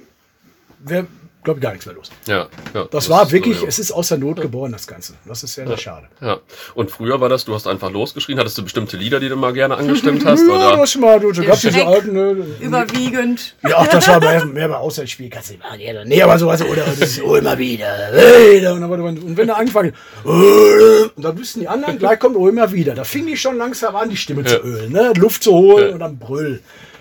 [0.79, 1.07] wäre,
[1.43, 2.11] glaube ich, gar nichts mehr los.
[2.27, 3.69] Ja, ja, Das, war ist wirklich, so, ja.
[3.69, 5.15] es ist aus der Not geboren, das Ganze.
[5.25, 6.07] Das ist sehr, sehr schade.
[6.21, 6.41] Ja.
[6.75, 9.53] Und früher war das, du hast einfach losgeschrien, hattest du bestimmte Lieder, die du mal
[9.53, 10.47] gerne angestimmt hast?
[10.47, 10.77] Ja, oder?
[10.77, 13.57] das mal, du, du gab diese alten, ne, Überwiegend.
[13.63, 15.31] Ja, ach, das war mehr, mehr bei Auswärtsspiel.
[15.31, 15.81] Kannst du nicht machen.
[15.81, 17.87] Ja, nee, aber sowas, oder das ist oh, immer wieder.
[18.13, 18.75] wieder.
[18.75, 22.37] Und, dann, war und wenn er angefangen hat, und dann wüssten die anderen, gleich kommt
[22.37, 22.95] oh, immer wieder.
[22.95, 25.13] Da fing die schon langsam an, die Stimme zu ölen, ne?
[25.17, 26.61] Luft zu holen und dann brüll.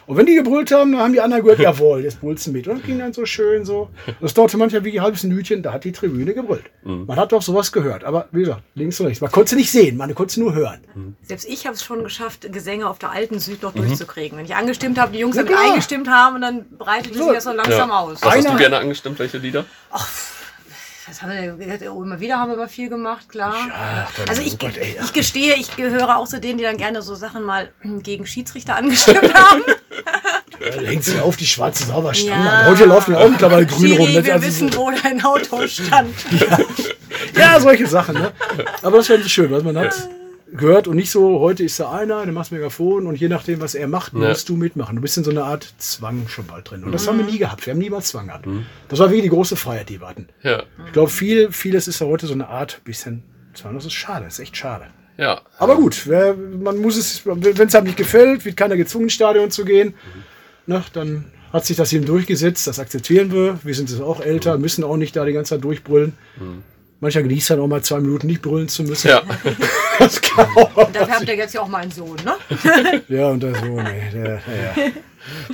[0.09, 2.67] Und wenn die gebrüllt haben, dann haben die anderen gehört, jawohl, jetzt brüllst du mit.
[2.67, 3.91] Und dann ging dann so schön so.
[4.19, 6.63] Das dauerte manchmal wie ein halbes Minütchen, da hat die Tribüne gebrüllt.
[6.81, 8.03] Man hat doch sowas gehört.
[8.03, 9.21] Aber wie gesagt, links und rechts.
[9.21, 10.79] Man konnte sie nicht sehen, man konnte sie nur hören.
[11.21, 14.35] Selbst ich habe es schon geschafft, Gesänge auf der alten Süd noch durchzukriegen.
[14.35, 15.69] Wenn ich angestimmt habe, die Jungs Ja, damit klar.
[15.69, 17.25] eingestimmt haben und dann breitete So.
[17.25, 17.99] sich das so langsam Ja.
[17.99, 18.17] aus.
[18.23, 19.65] Was hast du gerne angestimmt, welche Lieder?
[21.07, 21.89] Was haben wir denn?
[21.89, 23.55] Oh, immer wieder haben wir immer viel gemacht, klar.
[23.73, 24.57] Ach, dann- also ich,
[25.03, 27.69] ich gestehe, ich gehöre auch zu denen, die dann gerne so Sachen mal
[28.03, 29.63] gegen Schiedsrichter angestimmt haben.
[30.75, 32.65] Da hängt sie auf die schwarze sauber Ja.
[32.67, 34.07] Heute laufen ja auch mittlerweile grün rum.
[34.07, 36.13] Wir also- wissen, wo dein Auto stand.
[37.35, 38.31] Ja, solche Sachen, ne?
[38.81, 39.93] Aber das wäre so schön, was man hat
[40.51, 43.75] gehört und nicht so, heute ist da einer, der macht Megafon und je nachdem, was
[43.75, 44.29] er macht, Ja.
[44.29, 44.95] musst du mitmachen.
[44.95, 46.83] Du bist in so einer Art Zwang schon bald drin.
[46.83, 47.65] Und das haben wir nie gehabt.
[47.65, 48.47] Wir haben niemals Zwang gehabt.
[48.87, 50.27] Das war wirklich die große Freiheit, die wir hatten.
[50.41, 50.63] Ja.
[50.87, 53.75] Ich glaube, viel, vieles ist ja heute so eine Art bisschen Zwang.
[53.75, 54.85] Das ist schade, das ist echt schade.
[55.17, 55.41] Ja.
[55.59, 59.13] Aber gut, wer, man muss es, wenn es einem nicht gefällt, wird keiner gezwungen, ins
[59.13, 59.93] Stadion zu gehen.
[60.67, 63.59] Ne, dann hat sich das eben durchgesetzt, das akzeptieren wir.
[63.63, 66.13] Wir sind jetzt auch älter, müssen auch nicht da die ganze Zeit durchbrüllen.
[66.99, 69.07] Mancher genießt dann auch mal zwei Minuten nicht brüllen zu müssen.
[69.09, 69.21] Ja.
[69.99, 70.77] Das kann auch.
[70.77, 72.35] Und dafür habt ihr jetzt ja auch mal einen Sohn, ne?
[73.09, 74.91] Ja, und der Sohn, ey, der, ja.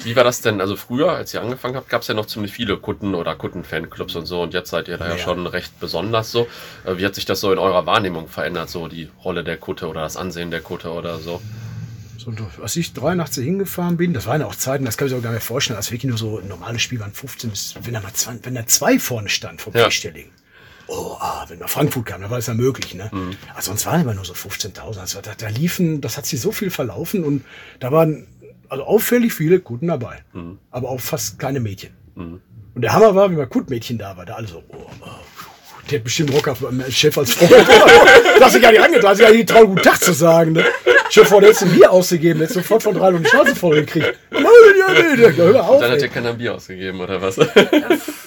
[0.03, 0.61] Wie war das denn?
[0.61, 4.15] Also früher, als ihr angefangen habt, gab es ja noch ziemlich viele Kutten- oder Kutten-Fanclubs
[4.15, 4.43] und so.
[4.43, 5.17] Und jetzt seid ihr da ja, Ja.
[5.17, 6.47] schon recht besonders so.
[6.85, 8.69] Äh, Wie hat sich das so in eurer Wahrnehmung verändert?
[8.69, 11.41] So die Rolle der Kutte oder das Ansehen der Kutte oder so?
[12.25, 12.31] So,
[12.63, 15.23] als ich 83 hingefahren bin, das waren ja auch Zeiten, das kann ich mir auch
[15.23, 18.01] gar nicht vorstellen, als wirklich nur so ein normales Spiel waren 15 bis, wenn da
[18.01, 20.31] mal zwei, wenn da zwei vorne stand vom Ja.
[20.87, 23.09] Oh, ah, wenn mal Frankfurt kam, dann war das ja möglich, ne?
[23.51, 24.99] Aber sonst waren immer nur so 15.000.
[24.99, 27.43] Also da, da liefen, das hat sich so viel verlaufen und
[27.79, 28.27] da waren
[28.69, 30.23] also auffällig viele Guten dabei.
[30.71, 31.91] Aber auch fast keine Mädchen.
[32.73, 35.05] Und der Hammer war, wie mal Kutmädchen da war, da alle so, oh, oh,
[35.89, 37.51] der hat bestimmt Rocker beim Chef als Freund.
[38.39, 40.53] das ist gar nicht angetan, das ist gar nicht getraut, guten Tag zu sagen.
[40.53, 40.65] Ne?
[41.09, 43.55] Chef vor, der hätte ein Bier ausgegeben, der hätte sofort von drei und die Schnauze
[43.55, 44.13] voll gekriegt.
[44.31, 44.43] Nein,
[44.79, 47.37] ja, nee, der, hör auf, Dann hat ihr keiner Bier ausgegeben oder was?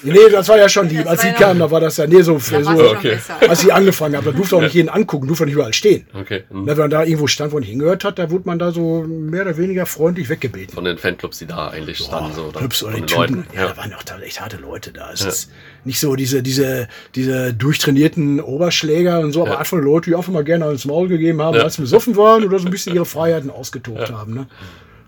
[0.02, 1.00] Nee, das war ja schon lieb.
[1.00, 3.18] Das Als sie ja- kamen, da war das ja, nee, so, so schon okay.
[3.48, 6.06] als sie angefangen haben, da durfte auch nicht jeden angucken, durfte auch nicht überall stehen.
[6.14, 6.44] okay.
[6.50, 6.64] hm.
[6.64, 8.70] Na, wenn man da irgendwo stand, wo man nicht hingehört hat, da wurde man da
[8.70, 10.74] so mehr oder weniger freundlich weggebeten.
[10.74, 12.32] Von den Fanclubs, die da eigentlich standen.
[12.34, 13.20] so, oder Clubs oder die den Typen.
[13.20, 13.46] Leuten.
[13.54, 13.68] Ja, Ja.
[13.70, 15.10] da waren auch da echt harte Leute da.
[15.12, 15.50] Es ist
[15.88, 19.58] nicht so diese, diese, diese durchtrainierten Oberschläger und so, aber Ja.
[19.58, 21.62] einfach Leute, die einfach mal gerne ins Maul gegeben haben, Ja.
[21.64, 24.34] als sie besoffen waren oder so ein bisschen ihre Freiheiten ausgetobt haben.
[24.34, 24.46] Ne?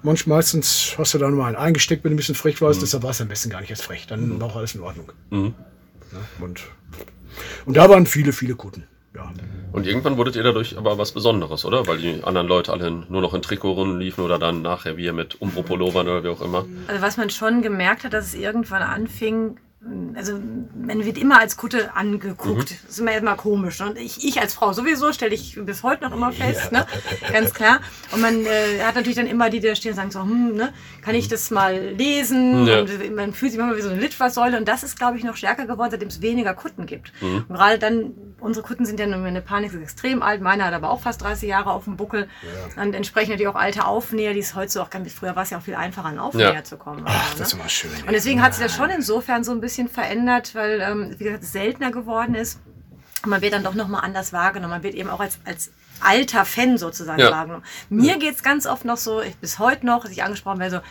[0.03, 3.03] Manch, meistens hast du da nur einen eingesteckt, wenn du ein bisschen frech warst, deshalb
[3.03, 4.07] war es am besten gar nicht erst frech.
[4.09, 5.13] Dann war auch alles in Ordnung.
[5.31, 5.39] Mhm.
[5.39, 5.55] Ne?
[6.41, 6.63] Und,
[7.67, 8.85] und da waren viele, viele Kutten.
[9.15, 9.31] Ja.
[9.73, 11.87] Und irgendwann wurdet ihr dadurch aber was Besonderes, oder?
[11.89, 15.41] Weil die anderen Leute alle nur noch in Trikotrunden liefen oder dann nachher wir mit
[15.41, 16.65] Umbro-Pullovern oder wie auch immer.
[16.87, 19.57] Also was man schon gemerkt hat, dass es irgendwann anfing,
[20.15, 20.39] also
[20.75, 22.71] man wird immer als Kutte angeguckt.
[22.71, 23.81] Das ist immer, immer komisch.
[23.81, 23.87] ne?
[23.87, 26.87] Und ich, ich als Frau sowieso stelle ich bis heute noch immer fest, ne?
[27.33, 27.81] ganz klar.
[28.13, 30.55] Und man äh, hat natürlich dann immer die, die da stehen und sagen so, hm,
[30.55, 30.75] ne?
[31.01, 32.67] kann ich das mal lesen?
[32.67, 32.81] Ja.
[32.81, 34.59] Und man fühlt sich manchmal wie so eine Litfaßsäule.
[34.59, 37.13] Und das ist, glaube ich, noch stärker geworden, seitdem es weniger Kutten gibt.
[37.23, 40.41] Und gerade dann, unsere Kutten sind ja nun, eine Panik ist extrem alt.
[40.41, 42.29] Meiner hat aber auch fast 30 Jahre auf dem Buckel.
[42.77, 45.51] Und entsprechend natürlich auch alte Aufnäher, die es heute so auch ganz, früher war es
[45.51, 46.65] ja auch viel einfacher, an Aufnäher Ja.
[46.65, 47.03] zu kommen.
[47.07, 47.61] Ach, Also, das ist ne?
[47.61, 47.91] immer schön.
[48.07, 51.43] Und deswegen hat sich das schon insofern so ein bisschen verändert, weil, ähm, wie gesagt,
[51.45, 52.61] es seltener geworden ist.
[53.23, 54.73] Und man wird dann doch nochmal anders wahrgenommen.
[54.73, 57.31] Man wird eben auch als, als alter Fan sozusagen Ja.
[57.31, 57.65] wahrgenommen.
[57.91, 60.83] Mir geht's ganz oft noch so, ich, bis heute noch, dass ich angesprochen werde, so,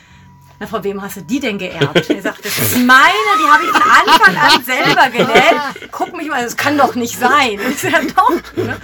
[0.60, 2.10] Na, von wem hast du die denn geerbt?
[2.10, 5.90] Er sagt, das ist meine, die habe ich von Anfang an selber genäht.
[5.92, 7.60] Guck mich mal, das kann doch nicht sein.
[7.70, 8.30] Ich sag, ja, doch.
[8.56, 8.76] Ne?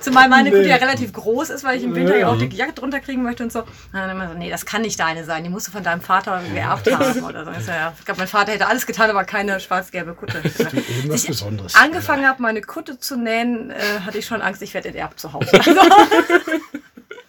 [0.00, 2.72] Zumal meine Kutte ja relativ groß ist, weil ich im Winter ja auch die Jacke
[2.72, 3.60] drunter kriegen möchte und so.
[3.60, 5.44] Und dann immer so, nee, das kann nicht deine sein.
[5.44, 7.50] Die musst du von deinem Vater geerbt haben oder so.
[7.52, 10.42] Ich, ja, ich glaube, mein Vater hätte alles getan, aber keine schwarz-gelbe Kutte.
[10.96, 11.74] Irgendwas Besonderes.
[11.76, 15.32] Angefangen habe, meine Kutte zu nähen, äh, hatte ich schon Angst, ich werde enterbt zu
[15.32, 15.52] Hause.
[15.52, 15.80] Also,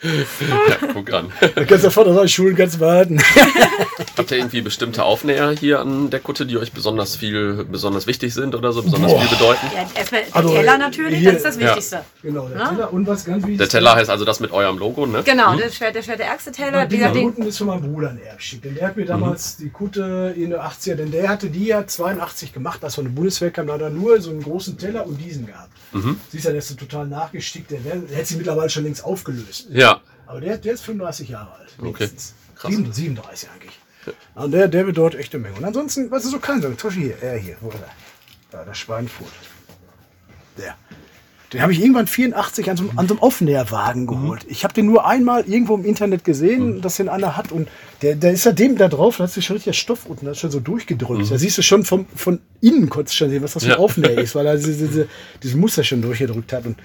[0.02, 1.32] Ja, guck an.
[1.42, 3.20] Da kannst du davon aus Schulen ganz behalten.
[4.18, 8.34] Habt ihr irgendwie bestimmte Aufnäher hier an der Kutte, die euch besonders viel, besonders wichtig
[8.34, 9.22] sind oder so, besonders Boah.
[9.22, 9.68] viel bedeuten?
[9.74, 11.62] ja, erstmal der Also, Teller natürlich, hier- das ist das Ja.
[11.68, 12.04] Wichtigste.
[12.22, 12.70] Genau, der Na?
[12.70, 15.24] Teller und was ganz wichtig Der Teller heißt also das mit eurem Logo, ne?
[15.24, 16.86] Genau, der schwer, der schwer der ärgste Teller.
[16.86, 17.26] Die Dieser Ding.
[17.28, 18.62] unten ist von meinem Bruder ein Erbstück.
[18.64, 21.86] Denn der hat mir damals die Kutte in den 80er, denn der hatte die ja
[21.86, 25.06] 82 gemacht, als von der Bundeswehr kam, da hat er nur so einen großen Teller
[25.08, 25.70] und diesen gehabt.
[26.32, 29.04] Siehst du, der ist so total nachgestickt, der, wär- der hätte sich mittlerweile schon längst
[29.04, 29.68] aufgelöst.
[29.72, 29.87] Ja.
[30.28, 31.70] Aber der, der ist 35 Jahre alt.
[31.78, 32.34] Okay, mindestens.
[32.56, 32.72] krass.
[32.72, 33.80] Sieben- 37 eigentlich.
[34.36, 35.58] Und der, der bedeutet echt eine Menge.
[35.58, 36.62] Und ansonsten, was ist so klein?
[36.62, 37.90] Zum Beispiel hier, er hier, wo ist er?
[38.52, 39.32] Da, der Schweinfurt.
[40.58, 40.76] Der.
[41.54, 44.46] Den habe ich irgendwann 84 an so, einem- an so einem Aufnäherwagen geholt.
[44.50, 47.54] Ich habe den nur einmal irgendwo im Internet gesehen, dass den einer hat.
[47.54, 47.70] Und
[48.02, 50.26] der, der ist ja dem da drauf, da hat sich schon richtig der Stoff unten,
[50.26, 51.32] das ist schon so durchgedrückt.
[51.32, 53.80] Da siehst du schon vom, von innen kurz schon sehen, was das für ein Ja.
[53.80, 55.08] Aufnäher ist, weil er diese, diese,
[55.42, 56.66] dieses Muster schon durchgedrückt hat.
[56.66, 56.78] Und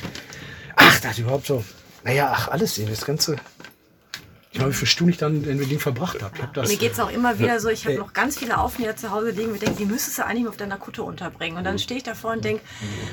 [0.77, 1.65] ach, da hat überhaupt so,
[2.05, 3.37] naja, ach, alles sehen, das Ganze.
[4.55, 6.39] Ich wie viel Stunden ich dann in Ding verbracht habe.
[6.43, 7.99] Hab Mir geht es auch immer wieder so, ich habe Ey.
[7.99, 10.59] noch ganz viele Aufnäher zu Hause liegen, und ich denke, die müsstest du eigentlich auf
[10.59, 11.57] deiner Kutte unterbringen.
[11.57, 12.63] Und dann stehe ich davor und denke,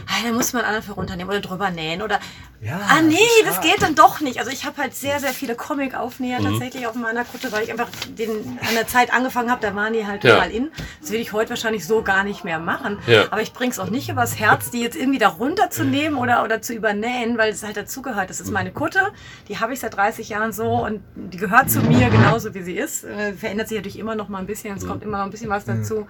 [0.08, 2.02] ah, da muss man anderen für runternehmen oder drüber nähen.
[2.02, 2.20] Oder
[2.62, 4.38] Ja, ah nee, das geht dann doch nicht.
[4.40, 7.88] Also ich habe halt sehr, sehr viele Comic-Aufnäher tatsächlich auf meiner Kutte, weil ich einfach
[8.18, 10.36] den, an der Zeit angefangen habe, da waren die halt Ja.
[10.36, 10.72] total in.
[11.00, 13.00] Das will ich heute wahrscheinlich so gar nicht mehr machen.
[13.08, 13.32] Ja.
[13.32, 16.62] Aber ich bringe es auch nicht übers Herz, die jetzt irgendwie da runterzunehmen oder, oder
[16.62, 18.30] zu übernähen, weil es halt dazugehört.
[18.30, 19.14] Das ist meine Kutte,
[19.48, 22.78] die habe ich seit 30 Jahren so und die gehört zu mir genauso wie sie
[22.78, 23.04] ist.
[23.04, 25.50] Äh, verändert sich natürlich immer noch mal ein bisschen, es kommt immer noch ein bisschen
[25.50, 26.08] was dazu.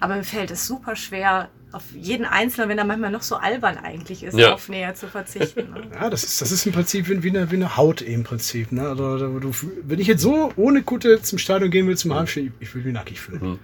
[0.00, 3.78] Aber mir fällt es super schwer, auf jeden Einzelnen, wenn er manchmal noch so albern
[3.78, 4.52] eigentlich ist, Ja.
[4.54, 5.70] auf Näher zu verzichten.
[5.72, 5.82] ne?
[5.94, 8.72] Ja, das ist, das ist im Prinzip wie, eine, wie eine Haut im Prinzip.
[8.72, 8.82] Ne?
[8.88, 9.52] Also, du,
[9.84, 12.82] wenn ich jetzt so ohne Kutte zum Stadion gehen will, zum Heimspiel, ich, ich will
[12.82, 13.58] mich nackig fühlen.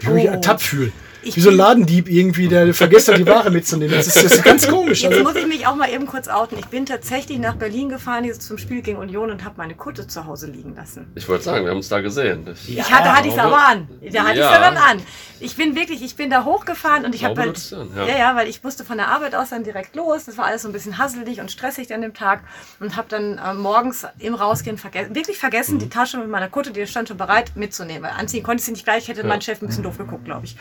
[0.00, 0.32] Ich will mich Oh.
[0.32, 0.92] ertappt fühlen.
[1.22, 3.94] Ich wie so ein Ladendieb irgendwie, der vergisst hat, die Ware mitzunehmen.
[3.96, 5.02] Das ist, das ist ganz komisch.
[5.02, 6.58] Jetzt Also, muss ich mich auch mal eben kurz outen.
[6.58, 10.26] Ich bin tatsächlich nach Berlin gefahren zum Spiel gegen Union und habe meine Kutte zu
[10.26, 11.10] Hause liegen lassen.
[11.14, 12.46] Ich wollte sagen, wir haben uns da gesehen.
[12.66, 13.88] Ich, Ich hatte, hatte ich es aber- aber an.
[14.12, 14.54] Da hatte ich Ja.
[14.54, 15.02] es dann an.
[15.40, 17.78] Ich bin wirklich, ich bin da hochgefahren und ich habe halt, es ja.
[18.06, 18.18] ja.
[18.18, 20.24] ja, weil ich musste von der Arbeit aus dann direkt los.
[20.24, 22.42] Das war alles so ein bisschen hasselig und stressig an dem Tag
[22.80, 25.78] und habe dann äh, morgens im Rausgehen vergessen, wirklich vergessen, Mhm.
[25.80, 28.02] die Tasche mit meiner Kutte, die stand schon bereit mitzunehmen.
[28.02, 30.44] Weil anziehen konnte ich sie nicht gleich, hätte mein Chef ein bisschen doof geguckt, glaube
[30.46, 30.56] ich.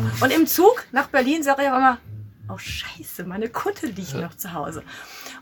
[0.00, 0.24] So.
[0.24, 1.98] Und im Zug nach Berlin sage ich aber immer,
[2.48, 4.82] oh Scheiße, meine Kutte liegt noch zu Hause.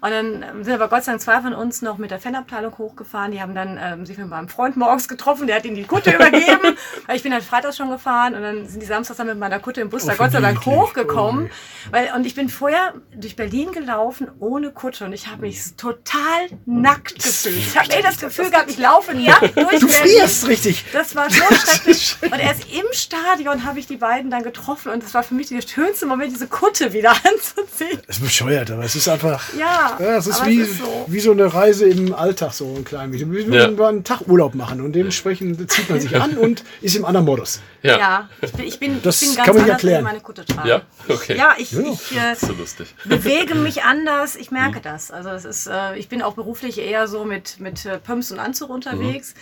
[0.00, 2.76] Und dann ähm, sind aber Gott sei Dank zwei von uns noch mit der Fanabteilung
[2.78, 3.32] hochgefahren.
[3.32, 6.10] Die haben dann ähm, sich mit meinem Freund morgens getroffen, der hat ihnen die Kutte
[6.12, 6.76] übergeben.
[7.06, 9.58] Weil ich bin halt freitags schon gefahren und dann sind die samstags dann mit meiner
[9.60, 11.50] Kutte im Bus da Oh, Gott sei Dank hochgekommen.
[11.90, 16.46] Weil, und ich bin vorher durch Berlin gelaufen ohne Kutte und ich habe mich total
[16.66, 17.56] nackt gefühlt.
[17.56, 19.88] Ich habe eh das Gefühl gehabt, ich laufe nackt durch du Berlin.
[19.88, 20.84] frierst richtig.
[20.92, 22.16] Das war so schrecklich.
[22.22, 25.48] Und erst im Stadion habe ich die beiden dann getroffen und das war für mich
[25.48, 28.00] der schönste Moment, diese Kutte wieder anzuziehen.
[28.06, 29.42] Das ist bescheuert, aber es ist einfach.
[29.58, 31.04] Ja, Ja, es ist, wie, ist so.
[31.08, 33.32] wie so eine Reise im Alltag, so ein klein bisschen.
[33.32, 33.68] Wir Ja.
[33.70, 33.88] ja.
[33.88, 37.60] einen Tag Urlaub machen und dementsprechend zieht man sich an und ist im anderen Modus.
[37.82, 37.98] Ja.
[37.98, 40.04] Ja, ich bin, ich bin, Das ich bin kann ganz man nicht anders, erklären.
[40.04, 40.68] meine Kutte trage.
[40.68, 40.82] Ja?
[41.08, 41.36] Okay.
[41.36, 41.80] Ja, ich, Ja.
[41.80, 42.94] ich äh, So lustig.
[43.06, 44.82] bewege mich anders, ich merke Mhm.
[44.82, 45.10] das.
[45.10, 48.38] Also es ist, äh, ich bin auch beruflich eher so mit, mit äh, Pumps und
[48.38, 49.34] Anzug unterwegs.
[49.34, 49.40] Mhm.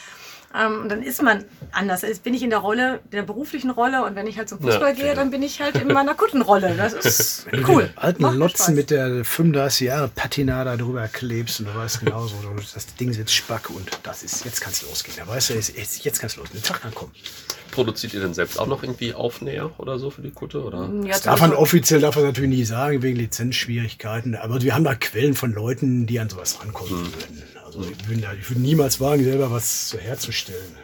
[0.54, 2.02] Ähm, und dann ist man anders.
[2.02, 4.96] Jetzt bin ich in der Rolle, der beruflichen Rolle und wenn ich halt zum Fußball
[4.96, 5.04] Ja.
[5.04, 6.74] gehe, dann bin ich halt in meiner Kuttenrolle.
[6.76, 7.82] Das ist Wenn du cool.
[7.84, 8.74] den alten Macht Lotzen Spaß.
[8.74, 12.34] mit der 35 Jahre Patina da drüber klebst und du weißt genauso,
[12.74, 15.16] das Ding sitzt spack und das ist, jetzt kann es losgehen.
[15.18, 16.62] Da weißt du, jetzt, jetzt, kann es losgehen.
[16.62, 17.12] Der Tag kann kommen.
[17.70, 20.64] Produziert ihr denn selbst auch noch irgendwie Aufnäher oder so für die Kutte?
[20.64, 20.88] Oder?
[21.02, 24.34] Ja, Das darf man also- offiziell darf man natürlich nie sagen, wegen Lizenzschwierigkeiten.
[24.34, 27.14] Aber wir haben da Quellen von Leuten, die an sowas rankommen Hm.
[27.14, 27.42] würden.
[27.76, 30.74] Also ich würde, ich würde niemals wagen, selber was so herzustellen.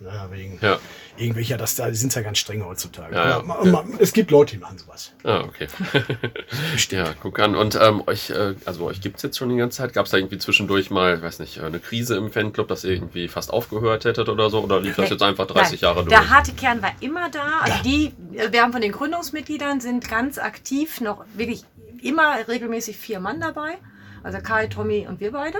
[0.00, 0.78] Naja, wegen Ja.
[1.16, 3.14] irgendwelcher, das da die sind ja ganz streng heutzutage.
[3.14, 3.36] Ja, ja.
[3.38, 5.12] Aber ma- ma- es gibt Leute, die machen sowas.
[5.24, 5.66] Ah, okay.
[6.90, 7.54] ja, guck an.
[7.56, 9.92] Und ähm, euch, äh, also euch gibt's jetzt schon die ganze Zeit.
[9.94, 12.90] Gab's da irgendwie zwischendurch mal, ich weiß nicht, äh, eine Krise im Fanclub, dass ihr
[12.92, 14.60] irgendwie fast aufgehört hättet oder so?
[14.62, 16.08] Oder lief das jetzt einfach 30 Nein, Jahre durch?
[16.08, 17.60] Der harte Kern war immer da.
[17.62, 18.12] Also die,
[18.50, 21.64] wir haben von den Gründungsmitgliedern sind ganz aktiv noch wirklich
[22.02, 23.78] immer regelmäßig vier Mann dabei.
[24.22, 25.58] Also Kai, Tommy und wir beide.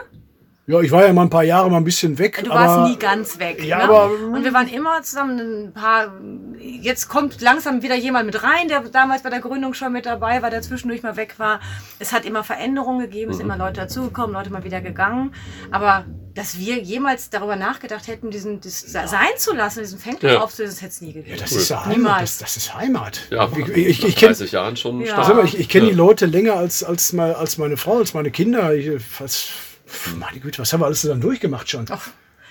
[0.67, 2.43] Ja, ich war ja mal ein paar Jahre mal ein bisschen weg.
[2.43, 3.63] Du aber, warst nie ganz weg.
[3.63, 3.85] Ja, ne?
[3.85, 6.15] aber- und wir waren immer zusammen ein paar.
[6.59, 10.41] Jetzt kommt langsam wieder jemand mit rein, der damals bei der Gründung schon mit dabei
[10.41, 11.61] war, der zwischendurch mal weg war.
[11.99, 15.35] Es hat immer Veränderungen gegeben, es sind immer Leute dazugekommen, Leute mal wieder gegangen.
[15.71, 20.41] Aber dass wir jemals darüber nachgedacht hätten, diesen das sein zu lassen, diesen Fanclub Ja.
[20.41, 21.37] aufzulösen, das hätte es nie gegeben.
[21.37, 21.59] Ja, das Cool.
[21.59, 21.97] ist ja Heimat.
[21.97, 22.39] Niemals.
[22.39, 23.21] Das, das ist Heimat.
[23.31, 25.23] Ja, ich ich, ich, kenne 30 Jahren schon Ja.
[25.25, 25.45] stark.
[25.45, 25.91] Ich, ich kenne Ja.
[25.91, 28.75] die Leute länger als, als, mal, als meine Frau, als meine Kinder.
[28.75, 29.49] Ich, was,
[30.19, 31.87] meine Güte, was haben wir alles zusammen durchgemacht schon?
[31.91, 32.09] Ach,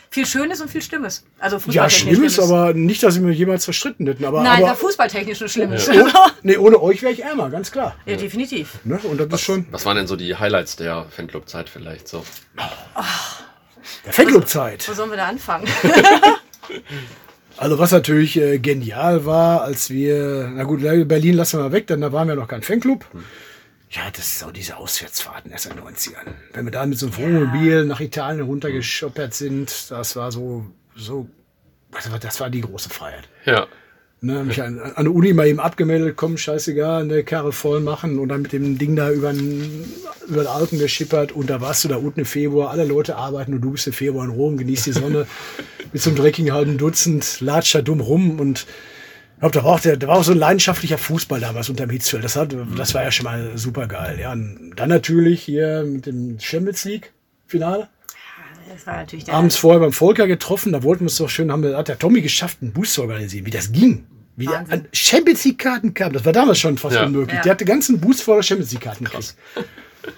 [0.09, 1.25] viel Schönes und viel Schlimmes.
[1.39, 2.51] Also ja, fußballtechnisch Schlimmes, Schlimmes.
[2.51, 4.25] aber nicht, dass ich mir jemals verstritten hätten.
[4.25, 5.89] Aber, Nein, aber fußballtechnisch nur Schlimmes.
[5.89, 7.95] ohne, nee, ohne euch wäre ich ärmer, ganz klar.
[8.05, 8.79] Ja, definitiv.
[8.83, 8.99] Ne?
[9.03, 12.23] Und das ist schon Was waren denn so die Highlights der Fanclub-Zeit vielleicht so?
[14.05, 14.87] der Fanclub-Zeit.
[14.87, 15.67] Wo sollen wir da anfangen?
[17.57, 21.85] Also was natürlich äh, genial war, als wir, na gut, Berlin lassen wir mal weg,
[21.87, 23.05] denn da waren wir noch kein Fanclub.
[23.93, 26.33] Ja, das ist auch diese Auswärtsfahrten erst in den 90ern.
[26.53, 31.27] Wenn wir da mit so einem Wohnmobil nach Italien runtergeschoppert sind, das war so, so,
[31.91, 33.29] das war, das war die große Freiheit.
[33.45, 33.67] Ja.
[34.21, 38.17] Ne, mich an, an der Uni mal eben abgemeldet, komm, scheißegal, eine Karre voll machen
[38.17, 39.85] und dann mit dem Ding da über den,
[40.27, 43.53] über den Alpen geschippert und da warst du da unten im Februar, alle Leute arbeiten
[43.53, 45.27] und du bist im Februar in Rom, genießt die Sonne
[45.91, 48.65] mit so einem dreckigen halben Dutzend, latscht da dumm rum und
[49.47, 51.89] ich glaub, da war auch, der, da war auch so ein leidenschaftlicher Fußball damals unterm
[51.89, 52.23] Hitzfeld.
[52.23, 54.17] Das, hat, das war ja schon mal super geil.
[54.19, 57.11] Ja, und dann natürlich hier mit dem Champions League
[57.47, 57.89] Finale.
[58.73, 61.51] Das war natürlich der Abends vorher beim Volker getroffen, da wollten wir es doch schön,
[61.51, 64.05] haben hat der Tommy geschafft, einen Bus zu organisieren, wie das ging.
[64.35, 64.73] Wie der Wahnsinn.
[64.73, 67.05] an Champions League Karten kam, das war damals schon fast Ja.
[67.05, 67.35] unmöglich.
[67.37, 67.43] Ja.
[67.43, 69.35] Der hatte ganzen Bus voller Champions League Karten gekriegt.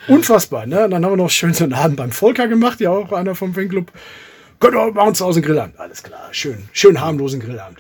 [0.08, 0.86] Unfassbar, ne?
[0.86, 3.36] Und dann haben wir noch schön so einen Abend beim Volker gemacht, ja auch einer
[3.36, 3.92] vom Fanclub.
[4.60, 5.80] Können wir bei uns zu Hause einen Grillabend.
[5.80, 7.80] Alles klar, schön, schön harmlosen Grillabend.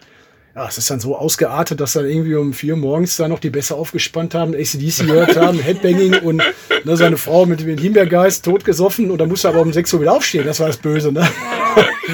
[0.55, 3.49] Ja, es ist dann so ausgeartet, dass dann irgendwie um vier morgens da noch die
[3.49, 6.37] Bässe aufgespannt haben, ACDC gehört haben, Headbanging und
[6.85, 9.99] ne, seine Frau mit dem Himbeergeist totgesoffen und dann musste er aber um sechs Uhr
[9.99, 10.45] wieder aufstehen.
[10.45, 11.27] Das war das Böse, ne?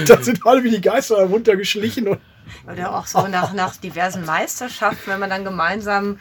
[0.07, 2.19] da sind alle wie die Geister runtergeschlichen und
[2.67, 6.17] Oder auch so nach, nach diversen Meisterschaften, wenn man dann gemeinsam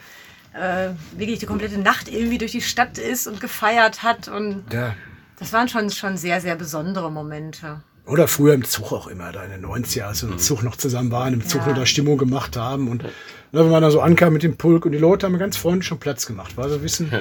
[0.53, 4.27] äh, wirklich die komplette Nacht irgendwie durch die Stadt ist und gefeiert hat.
[4.27, 4.93] Und ja.
[5.39, 7.81] das waren schon, schon sehr, sehr besondere Momente.
[8.05, 10.75] Oder früher im Zug auch immer, da in den 90er, als wir im Zug noch
[10.75, 11.67] zusammen waren, im Zug Ja.
[11.67, 12.87] nur da Stimmung gemacht haben.
[12.87, 13.11] Und ne,
[13.51, 15.99] wenn man da so ankam mit dem Pulk und die Leute haben ganz freundlich schon
[15.99, 17.11] Platz gemacht, weil sie wissen,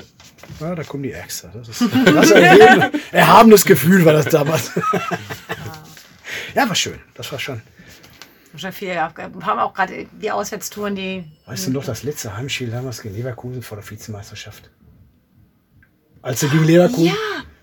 [0.58, 1.50] ja, da kommen die Äxte.
[1.52, 4.72] Das ist, das ist ein erheben, erhabenes Gefühl, war das damals.
[6.54, 6.98] ja, war schön.
[7.14, 7.60] Das war schon.
[8.56, 11.24] Schon viel, ja, wir haben auch gerade die Auswärtstouren, die.
[11.46, 14.70] Weißt du noch, das letzte Heimspiel damals gegen Leverkusen vor der Vizemeisterschaft?
[16.22, 17.14] Als sie gegen Leverkusen.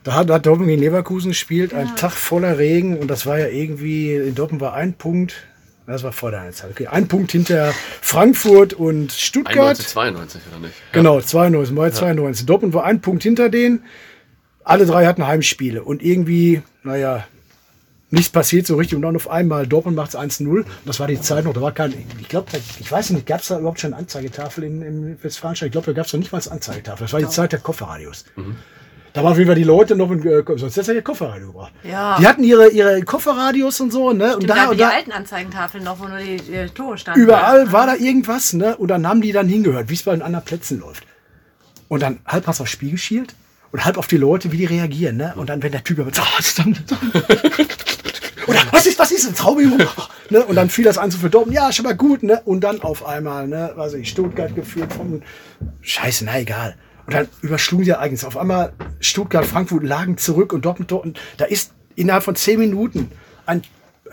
[0.07, 3.47] Da hat, hat Dortmund gegen Leverkusen gespielt, ein Tag voller Regen und das war ja
[3.47, 5.33] irgendwie, in Dortmund war ein Punkt,
[5.85, 9.77] das war vor der Halbzeit, okay, ein Punkt hinter Frankfurt und Stuttgart.
[9.77, 10.73] 91, 92 oder nicht?
[10.93, 12.45] Genau, 92, Mai 92.
[12.45, 13.83] Dortmund war ein Punkt hinter denen.
[14.63, 17.27] Alle drei hatten Heimspiele und irgendwie, naja,
[18.09, 20.63] nichts passiert so richtig und dann auf einmal Dortmund macht es 1-0.
[20.85, 22.47] Das war die Zeit noch, da war kein, ich glaube,
[22.79, 25.67] ich weiß nicht, gab es da überhaupt schon eine Anzeigetafel in, im Westfalenstein?
[25.67, 27.03] Ich glaube, da gab es noch nicht mal eine Anzeigetafel.
[27.03, 28.23] Das war die Zeit der Kofferradios.
[29.13, 31.73] Da waren auf jeden Fall die Leute noch, in, äh, sonst hätte ihr Kofferradio gebracht.
[31.83, 32.17] Ja.
[32.19, 34.35] Die hatten ihre, ihre Kofferradios und so, ne?
[34.35, 36.69] Und Stimmt, da da, wir und die da alten Anzeigentafeln noch, wo nur die, die
[36.73, 37.21] Tore standen.
[37.21, 38.77] überall war da irgendwas, ne?
[38.77, 41.03] Und dann haben die dann hingehört, wie es bei den anderen Plätzen läuft.
[41.87, 43.33] Und dann halb hast du aufs Spiel geschielt
[43.71, 45.33] und halb auf die Leute, wie die reagieren, ne?
[45.35, 46.11] Und dann, wenn der Typ aber,
[48.47, 49.79] oder was ist, was ist ein Traumjung?
[50.29, 50.43] Ne?
[50.43, 52.41] Und dann fiel das an zu verdorben, ja, schon mal gut, ne?
[52.43, 55.21] Und dann auf einmal, ne, weiß ich, Stuttgart geführt vom
[55.79, 56.75] Scheiße, na egal.
[57.07, 58.27] Und dann überschlugen die Ereignisse.
[58.27, 61.19] Auf einmal Stuttgart, Frankfurt lagen zurück und Dortmund, Dortmund.
[61.37, 63.11] Da ist innerhalb von zehn Minuten
[63.45, 63.63] ein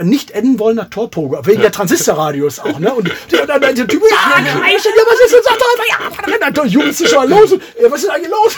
[0.01, 2.93] nicht enden wollender Torpogo, wegen der Transistorradios auch, ne?
[2.93, 6.51] Und der, der, der, der Typ, ja, ja, was ist denn, sagt doch einfach, ja,
[6.51, 8.57] dann jubelst du schon los, und, äh, was ist eigentlich los?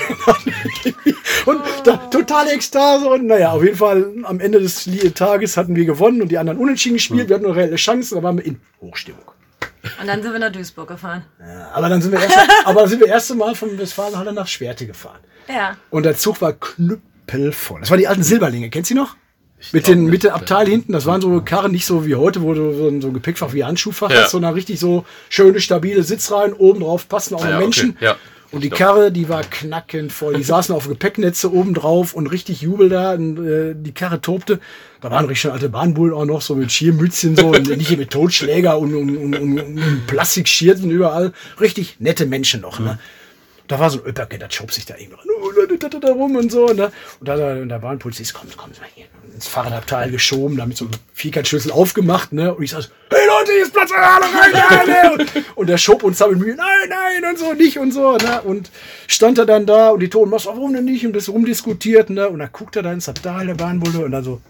[1.46, 5.84] und da, totale Ekstase und naja, auf jeden Fall am Ende des Tages hatten wir
[5.84, 8.60] gewonnen und die anderen unentschieden gespielt, wir hatten noch reelle Chancen, da waren wir in
[8.80, 9.35] Hochstimmung.
[10.00, 11.24] Und dann sind wir nach Duisburg gefahren.
[11.40, 14.86] Ja, aber dann sind wir erst, aber sind wir erste Mal vom Westfalenhalle nach Schwerte
[14.86, 15.20] gefahren.
[15.48, 15.76] Ja.
[15.90, 17.80] Und der Zug war knüppelvoll.
[17.80, 18.70] Das waren die alten Silberlinge.
[18.70, 19.16] Kennst du die noch?
[19.72, 20.10] Mit glaub den, nicht.
[20.12, 20.92] mit den Abteil hinten.
[20.92, 23.52] Das waren so Karren, nicht so wie heute, wo du so ein, so ein Gepäckfach
[23.54, 24.22] wie Handschuhfach Ja.
[24.22, 26.52] hast, sondern richtig so schöne, stabile Sitzreihen.
[26.52, 27.90] Oben drauf passen auch Ah ja, Menschen.
[27.96, 28.04] okay.
[28.04, 28.16] Ja.
[28.52, 28.70] Und die.
[28.70, 30.34] Karre, die war knackend voll.
[30.34, 33.14] Die saßen auf Gepäcknetze oben drauf und richtig Jubel da.
[33.14, 34.60] Und, äh, die Karre tobte.
[35.00, 37.48] Da waren richtig schon alte Bahnbullen auch noch, so mit Schiermützchen so.
[37.48, 41.32] und nicht mit Totschläger und, und, und, und, und Plastikschirten überall.
[41.60, 42.98] Richtig nette Menschen noch, ne?
[43.68, 46.66] Da war so ein Öpperke, der schob sich da irgendwie oh, rum und so.
[46.68, 46.92] Ne?
[47.18, 49.06] Und da, da, und da war ein Polizist, komm, komm, mal hier.
[49.36, 52.32] Ins Fahrradabteil geschoben, damit so ein Vierkantschlüssel aufgemacht.
[52.32, 52.54] Ne?
[52.54, 54.22] Und ich sag, hey Leute, hier ist Platz, rein,
[54.54, 55.12] alle.
[55.12, 58.16] Und, und der schob uns da mit Mühe, nein, nein und so, nicht und so.
[58.16, 58.40] Ne?
[58.42, 58.70] Und
[59.06, 61.04] stand er dann da und die Toten, was, warum denn nicht?
[61.06, 62.08] Und das rumdiskutiert.
[62.08, 62.30] Ne?
[62.30, 64.40] Und dann guckt er da ins Abteil der Bahnbulle und dann so,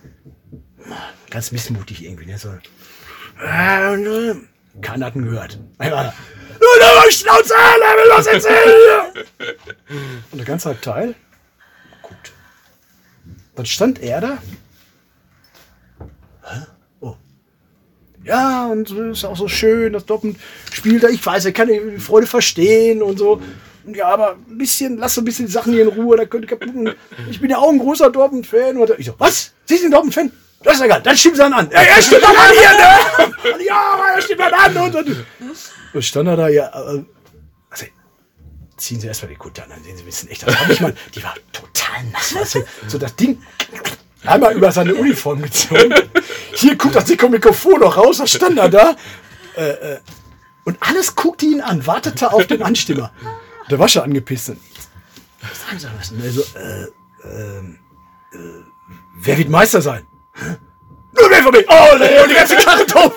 [1.30, 2.26] ganz missmutig irgendwie.
[2.26, 2.38] Ne?
[2.38, 4.34] So, und, äh,
[4.80, 5.58] keiner hat ihn gehört.
[5.78, 6.14] Einmal,
[6.96, 9.26] mal Schnauze, Level, los erzählen!
[10.30, 11.16] Und der ganze Abteil
[12.02, 12.32] guckt.
[13.56, 14.38] Dann stand er da
[17.00, 17.14] Oh.
[18.24, 20.38] Ja, und ist auch so schön, das Dortmund
[20.72, 21.08] spielt da.
[21.08, 23.40] Ich weiß, er kann die Freude verstehen und so.
[23.86, 26.48] Ja, aber ein bisschen, lass so ein bisschen die Sachen hier in Ruhe, da könnte
[26.48, 26.96] kaputt.
[27.30, 28.76] Ich bin ja auch ein großer Dortmund-Fan.
[28.76, 29.52] Und ich so, was?
[29.66, 30.32] Sie sind Dortmund-Fan?
[30.62, 31.70] Das ist egal, dann stimmt es an.
[31.70, 33.54] Ja, er stimmt dann an hier, ne?
[33.54, 34.76] Und ja, er stimmt dann an.
[34.76, 35.26] Und, und,
[35.94, 37.04] und stand er da, ja, äh,
[37.70, 37.86] also,
[38.76, 40.44] ziehen Sie erstmal die Kutte an, dann sehen Sie bisschen echt.
[40.44, 42.34] Das hab ich mal, die war total nass.
[42.52, 42.64] Du?
[42.88, 43.40] So das Ding
[44.26, 45.94] einmal über seine Uniform gezogen.
[46.54, 48.96] Hier guckt das dicke Mikrofon noch raus, was stand er da?
[49.56, 49.98] Äh, äh,
[50.64, 53.12] und alles guckte ihn an, wartete auf den Anstimmer.
[53.70, 54.46] Der war schon angepisst.
[54.46, 54.58] Sagen
[55.78, 56.12] Sie was?
[56.22, 56.86] Also, äh,
[57.24, 57.78] ähm,
[58.32, 58.36] äh,
[59.16, 60.06] wer wird Meister sein?
[60.34, 60.56] Hä?
[61.18, 61.64] Nur wer von mir!
[61.68, 63.12] Oh, nee, und die ganze Karre drauf.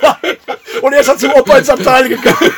[0.81, 2.51] Und er ist dann zum Opa ins Abteil gegangen.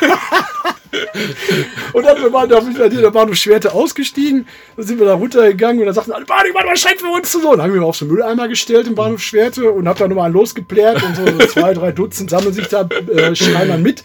[1.92, 5.80] Und dann wir waren da wieder der Bahnhof Schwerte ausgestiegen, dann sind wir da runtergegangen
[5.80, 7.52] und dann sagten alle, Bahnhof, Bahnhof, schreckt für uns zu so.
[7.52, 10.26] Dann haben wir mal auf so Mülleimer gestellt im Bahnhof Schwerte und hab da nochmal
[10.26, 14.04] einen losgeplärt und so, so zwei, drei Dutzend sammeln sich da, äh, schreien mit.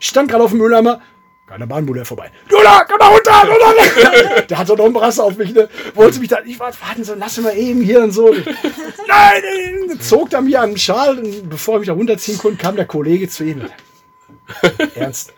[0.00, 1.00] Stand gerade auf dem Mülleimer,
[1.46, 2.30] keiner Bahnbulle vorbei.
[2.50, 3.44] Jula, komm mal runter!
[3.46, 4.40] Jula!
[4.42, 5.68] Der hat doch noch einen Brass auf mich, ne?
[5.94, 8.32] Wollte mich da, ich war, warten so, lass mal eben hier und so.
[8.32, 9.42] Nein,
[9.88, 12.74] nein, zog da mir an den Schal und bevor ich mich da runterziehen konnte, kam
[12.74, 13.62] der Kollege zu ihm.
[14.94, 15.32] Ernst.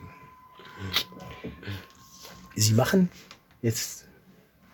[2.54, 3.10] Sie machen
[3.62, 4.06] jetzt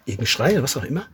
[0.05, 1.09] irgendeinen Schrei oder was auch immer.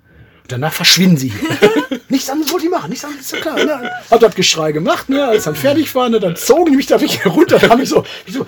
[0.50, 1.32] Und danach verschwinden sie.
[2.08, 3.54] nichts anderes wollte ich machen, nichts anderes, ist ja klar.
[3.54, 3.90] Ne?
[4.10, 5.24] Hab das Geschrei gemacht, ne?
[5.24, 6.18] als dann fertig war, ne?
[6.18, 7.60] dann zogen die mich da wirklich runter.
[7.60, 8.44] Da haben ich so, wie so,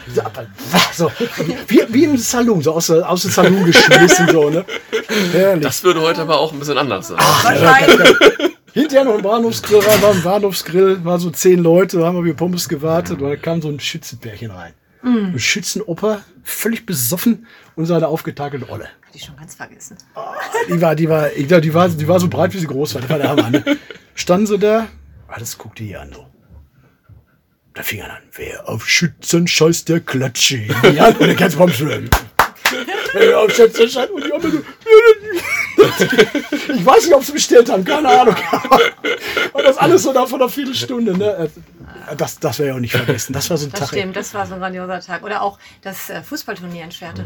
[0.93, 1.13] so,
[1.69, 4.29] wie, wie im Salon, so aus, aus dem Salon geschmissen.
[4.31, 4.65] So, ne?
[5.31, 5.63] Herrlich.
[5.63, 7.19] Das würde heute aber auch ein bisschen anders sein.
[7.19, 8.17] Wahrscheinlich.
[8.73, 12.25] Hinterher noch ein Bahnhofsgrill rein, war ein Bahnhofsgrill, war so zehn Leute, da haben wir
[12.25, 14.73] wie Pommes gewartet und da kam so ein Schützenpärchen rein.
[15.05, 18.85] Ein Schützenoper, völlig besoffen und seine aufgetakelte Olle.
[18.85, 19.97] Hab ich schon ganz vergessen.
[20.69, 22.95] Die war, die war, ich glaube, die war, die war so breit, wie sie groß
[22.95, 23.03] war.
[23.03, 23.79] Das war der Hammer, ne?
[24.15, 24.89] Standen sie da,
[25.29, 26.27] alles guckte hier an, so.
[27.75, 31.57] Da fing er an, wer auf Schützen scheißt, der klatsche die Hand und der kannst
[31.57, 32.11] vom Schwimmen.
[33.15, 34.63] Wer auf Schützen scheißt und die so.
[36.75, 38.35] Ich weiß nicht, ob sie bestellt haben, keine Ahnung.
[39.53, 41.51] Und das alles so da von einer Viertelstunde, ne?
[42.17, 43.33] Das, das wäre ja auch nicht vergessen.
[43.33, 43.89] Das war so ein Das Tag.
[43.91, 45.23] stimmt, das war so ein grandioser Tag.
[45.23, 47.25] Oder auch das äh, Fußballturnier in Schwerte.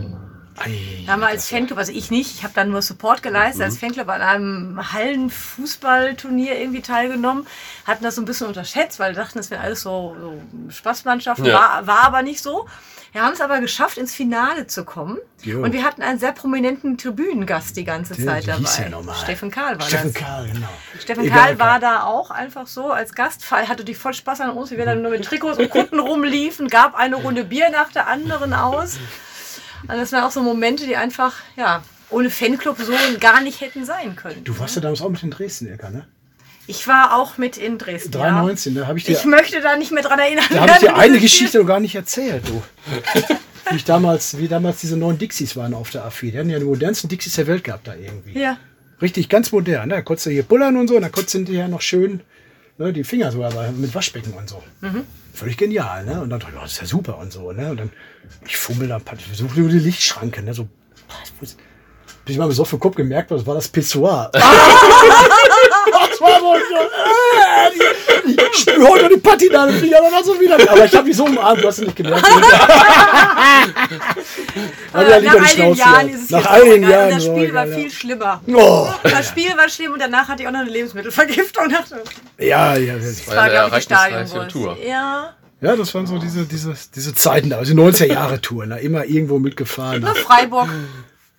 [0.58, 3.62] Ei, Da haben wir als Fanclub, also ich nicht, ich habe dann nur Support geleistet,
[3.64, 7.46] als Fanclub an einem Hallenfußballturnier irgendwie teilgenommen,
[7.86, 10.40] hatten das so ein bisschen unterschätzt, weil wir dachten, das wären alles so, so
[10.70, 11.54] Spaßmannschaften, Ja.
[11.54, 12.66] war, war aber nicht so.
[13.16, 15.16] Wir haben es aber geschafft, ins Finale zu kommen.
[15.42, 15.62] Jo.
[15.62, 18.68] Und wir hatten einen sehr prominenten Tribünengast die ganze Der- Zeit dabei.
[18.78, 19.14] der nochmal?
[19.16, 20.22] Steffen Karl war Steffen das.
[20.22, 20.68] Karl, genau.
[21.00, 24.50] Steffen Egal, Karl war da auch einfach so als Gast, hatte die voll Spaß an
[24.50, 27.90] uns, wie wir dann nur mit Trikots und Kutten rumliefen, gab eine Runde Bier nach
[27.90, 28.98] der anderen aus.
[29.88, 33.86] Und das waren auch so Momente, die einfach, ja, ohne Fanclub so gar nicht hätten
[33.86, 34.44] sein können.
[34.44, 36.06] Du warst ja damals auch mit in Dresden, Ecker, ne?
[36.66, 38.10] Ich war auch mit in Dresden.
[38.12, 39.14] 93, da habe ich Ja.
[39.14, 40.44] dir Ich möchte da nicht mehr dran erinnern.
[40.50, 42.62] Da habe ich dir eine Geschichte noch gar nicht erzählt, du.
[43.70, 46.30] Wie, ich damals, wie damals diese neuen Dixies waren auf der AFI.
[46.30, 48.38] Die hatten ja die modernsten Dixies der Welt gehabt da irgendwie.
[48.38, 48.58] Ja.
[49.02, 49.88] Richtig, ganz modern.
[49.88, 49.96] Ne?
[49.96, 52.20] Da konntest du hier pullern und so, und dann konntest du hinterher noch schön
[52.78, 54.62] ne, die Finger sogar mit Waschbecken und so.
[55.34, 56.20] Völlig genial, ne?
[56.20, 57.70] Und dann dachte ich, oh, das ist ja super und so, ne?
[57.70, 57.90] Und dann,
[58.46, 59.00] ich fummel da,
[59.30, 60.54] ich suche über die Lichtschranke, ne?
[60.54, 60.68] So,
[62.26, 64.30] bis ich mal besoffen Kopf gemerkt habe, das war das Pissoir.
[64.32, 64.42] das
[66.20, 67.70] war so, so äh,
[68.52, 70.56] ich spüre heute die Patina Fingern und dann so wieder.
[70.56, 72.26] Aber ich habe mich so umarmt, du hast es nicht gemerkt.
[74.92, 76.82] Ja, nach all den Jahren ist es Nach jetzt all den.
[76.82, 77.10] Jahren.
[77.10, 77.76] Das Spiel war ja.
[77.76, 78.40] viel schlimmer.
[78.48, 81.64] Oh, Das Spiel war schlimm und danach hatte ich auch noch eine Lebensmittelvergiftung.
[82.38, 84.78] Ja, ja, das, War war, ja ich, die ereignisreiche Tour.
[84.82, 85.34] Ja.
[85.60, 90.00] ja, das waren so diese, diese, diese Zeiten da, also 90er-Jahre-Touren, da immer irgendwo mitgefahren.
[90.00, 90.70] Nach Freiburg.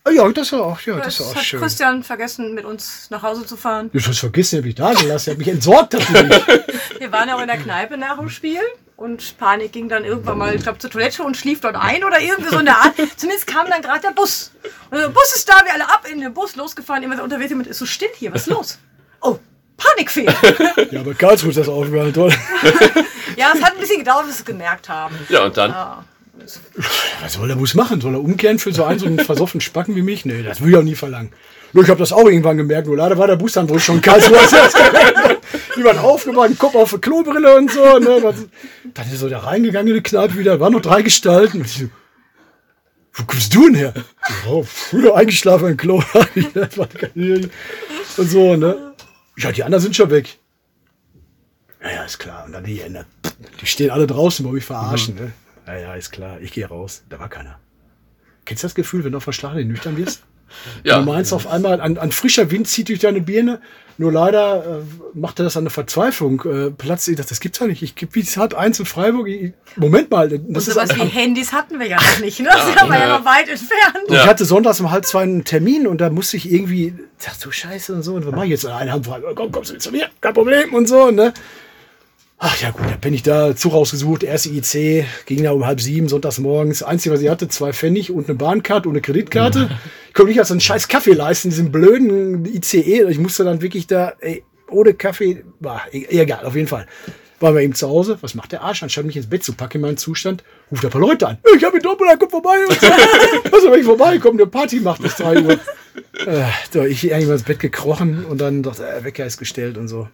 [0.08, 1.60] Oh, ja, das war auch, ja, Das, das war auch hat schön.
[1.60, 3.89] Christian vergessen, mit uns nach Hause zu fahren.
[3.93, 6.30] Ich hab's vergessen, hab ich da gelassen, hab mich entsorgt dafür.
[6.99, 8.62] Wir waren auch in der Kneipe nach dem Spiel
[8.95, 12.20] und Panik ging dann irgendwann mal, ich glaube, zur Toilette und schlief dort ein oder
[12.22, 12.93] irgendwie so in der Art.
[13.18, 14.51] Zumindest kam dann gerade der Bus.
[14.89, 17.49] Und der Bus ist da, wir alle ab in den Bus losgefahren, immer so unterwegs,
[17.49, 18.80] jemand ist so still hier, was ist los?
[19.22, 19.38] Oh,
[19.78, 20.34] Panikfehler.
[20.91, 22.34] ja, aber Karlsruhe ist das aufgehört, toll.
[23.36, 25.16] ja, es hat ein bisschen gedauert, bis wir es gemerkt haben.
[25.30, 25.72] Ja, und dann?
[25.72, 26.03] Ja.
[27.21, 28.01] Was soll der Bus machen?
[28.01, 30.25] Soll er umkehren für so einen, so einen versoffenen Spacken wie mich?
[30.25, 31.31] Nee, das will ich auch nie verlangen.
[31.73, 34.01] Nur ich habe das auch irgendwann gemerkt, nur leider war der Bus dann wohl schon
[34.01, 34.38] Karlsruhe.
[35.75, 37.99] Die waren aufgebaut, Kopf auf eine Klobrille und so.
[37.99, 38.33] Ne?
[38.93, 41.59] Dann ist so da reingegangen in die Kneipe wieder, waren noch drei Gestalten.
[41.59, 41.89] Und ich so,
[43.13, 43.93] wo kommst du denn her?
[44.47, 46.01] Oh, früher eingeschlafen im Klo.
[48.17, 48.93] Und so, ne?
[49.38, 50.39] Ja, die anderen sind schon weg.
[51.81, 52.45] Ja, ja, ist klar.
[52.45, 53.05] Und dann die Ende.
[53.61, 55.31] Die stehen alle draußen, wollen mich verarschen, ne?
[55.68, 56.39] Ja, ja, ist klar.
[56.41, 57.03] Ich gehe raus.
[57.09, 57.59] Da war keiner.
[58.45, 60.24] Kennst du das Gefühl, wenn du auf der Schlacht nüchtern wirst?
[60.86, 60.99] Ja.
[60.99, 63.59] Du meinst auf einmal, an, an frischer Wind zieht durch deine Birne.
[63.97, 66.41] Nur leider äh, machte das eine Verzweiflung.
[66.45, 67.84] Äh, Platz, ich dachte, das gibt's ja nicht.
[67.84, 69.28] Ich gebe wie es hat eins in Freiburg.
[69.28, 70.30] Ich, Moment mal.
[70.30, 72.39] Das Und sowas wie Handys hatten wir ja noch nicht.
[72.39, 72.47] Ne?
[72.49, 74.07] Das ja, war ja noch weit entfernt.
[74.07, 77.39] Und ich hatte sonntags um halb zwei einen Termin und da musste ich irgendwie, dachte
[77.43, 78.13] du Scheiße und so.
[78.13, 78.65] Und was mache ich jetzt?
[78.65, 79.20] Eine Hand frei.
[79.36, 80.07] Komm, kommst du zu mir?
[80.22, 81.11] Kein Problem und so.
[81.11, 81.34] Ne?
[82.39, 85.81] Ach ja gut, da bin ich da Zug rausgesucht, erste IC, ging da um halb
[85.81, 86.83] sieben, sonntags morgens.
[86.83, 89.69] Einzige, was ich hatte, zwei Pfennig und eine Bahnkarte und eine Kreditkarte.
[90.07, 93.07] Ich konnte nicht als einen scheiß Kaffee leisten, diesen blöden ICE.
[93.09, 96.85] Ich musste dann wirklich da, ey, ohne Kaffee, war e-, egal, auf jeden Fall.
[97.39, 98.83] Waren wir eben zu Hause, was macht der Arsch?
[98.83, 101.38] Anstatt mich ins Bett zu packen in meinen Zustand, ruft ein paar Leute an.
[101.55, 102.57] Ich hab ihn doppelt, komm vorbei.
[102.67, 102.88] Und so.
[103.51, 105.53] also wenn ich vorbeikommen, eine Party macht bis drei Uhr.
[106.25, 109.77] Äh, so, ich eigentlich mal ins Bett gekrochen und dann dachte, der Wecker ist gestellt
[109.77, 110.07] und so.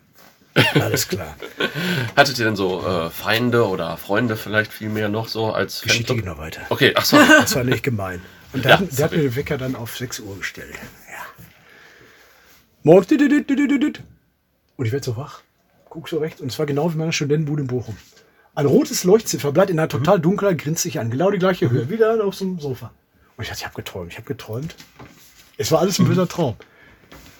[0.75, 1.35] Alles klar.
[2.15, 6.15] Hattet ihr denn so äh, Feinde oder Freunde vielleicht viel mehr noch so als Geschichte
[6.15, 6.61] geht noch weiter.
[6.69, 7.17] Okay, ach so.
[7.39, 8.21] Das war nicht gemein.
[8.53, 10.75] Und der, ja, hat, mir den Wecker dann auf 6 Uhr gestellt.
[11.09, 11.25] Ja.
[12.83, 13.11] Morgens.
[13.11, 15.41] Und ich werde so wach.
[15.89, 16.39] Guck so rechts.
[16.41, 17.97] Und zwar genau wie meiner Studentenbude in Bochum.
[18.55, 21.09] Ein rotes Leuchtziffer bleibt in einer total dunkler, grinst sich an.
[21.09, 21.89] Genau die gleiche Höhe.
[21.89, 22.91] Wieder auf so einem Sofa.
[23.35, 24.11] Und ich dachte, ich habe geträumt.
[24.11, 24.75] Ich habe geträumt.
[25.57, 26.55] Es war alles ein böser Traum.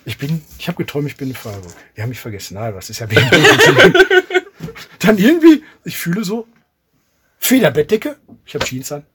[0.05, 1.73] Ich bin, ich habe geträumt, ich bin in Freiburg.
[1.95, 2.55] Die haben mich vergessen.
[2.55, 3.07] Na, was ist ja
[4.99, 6.47] Dann irgendwie, ich fühle so,
[7.39, 8.17] Federbettdecke.
[8.45, 9.05] Ich habe Jeans an.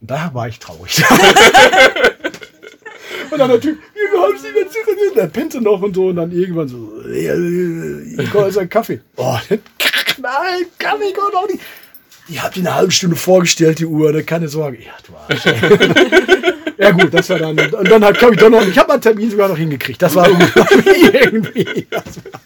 [0.00, 0.98] Und da war ich traurig.
[3.30, 4.72] und dann der Typ, wir haben sie ganz
[5.14, 6.06] der pennte noch und so.
[6.06, 9.00] Und dann irgendwann so, ich komme jetzt einen Kaffee.
[9.16, 9.60] Oh, nein,
[10.78, 11.60] Kaffee kommt auch nicht.
[12.28, 14.22] Ich habe die eine halbe Stunde vorgestellt, die Uhr, ne?
[14.22, 14.78] keine Sorge.
[14.78, 15.44] Ja, du Arsch.
[16.78, 17.58] ja gut, das war dann.
[17.58, 20.02] Und dann kam ich doch noch, ich habe meinen Termin sogar noch hingekriegt.
[20.02, 20.28] Das war
[21.12, 21.86] irgendwie.
[21.88, 22.40] Das war,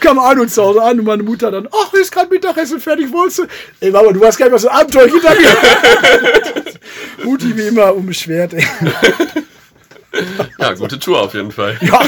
[0.00, 3.38] kam Arno zu Hause an und meine Mutter dann, ach, ist gerade Mittagessen fertig, wolltest
[3.38, 3.46] du?
[3.80, 7.24] Ey Mama, du hast gar nicht was so Abenteuer hinter mir.
[7.24, 8.54] Mutti wie immer unbeschwert.
[8.54, 8.66] Ey.
[10.58, 11.78] Ja, gute Tour auf jeden Fall.
[11.80, 12.02] Ja,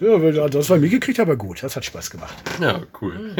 [0.00, 1.62] ja das war mir gekriegt, aber gut.
[1.62, 2.34] Das hat Spaß gemacht.
[2.60, 3.36] Ja, cool.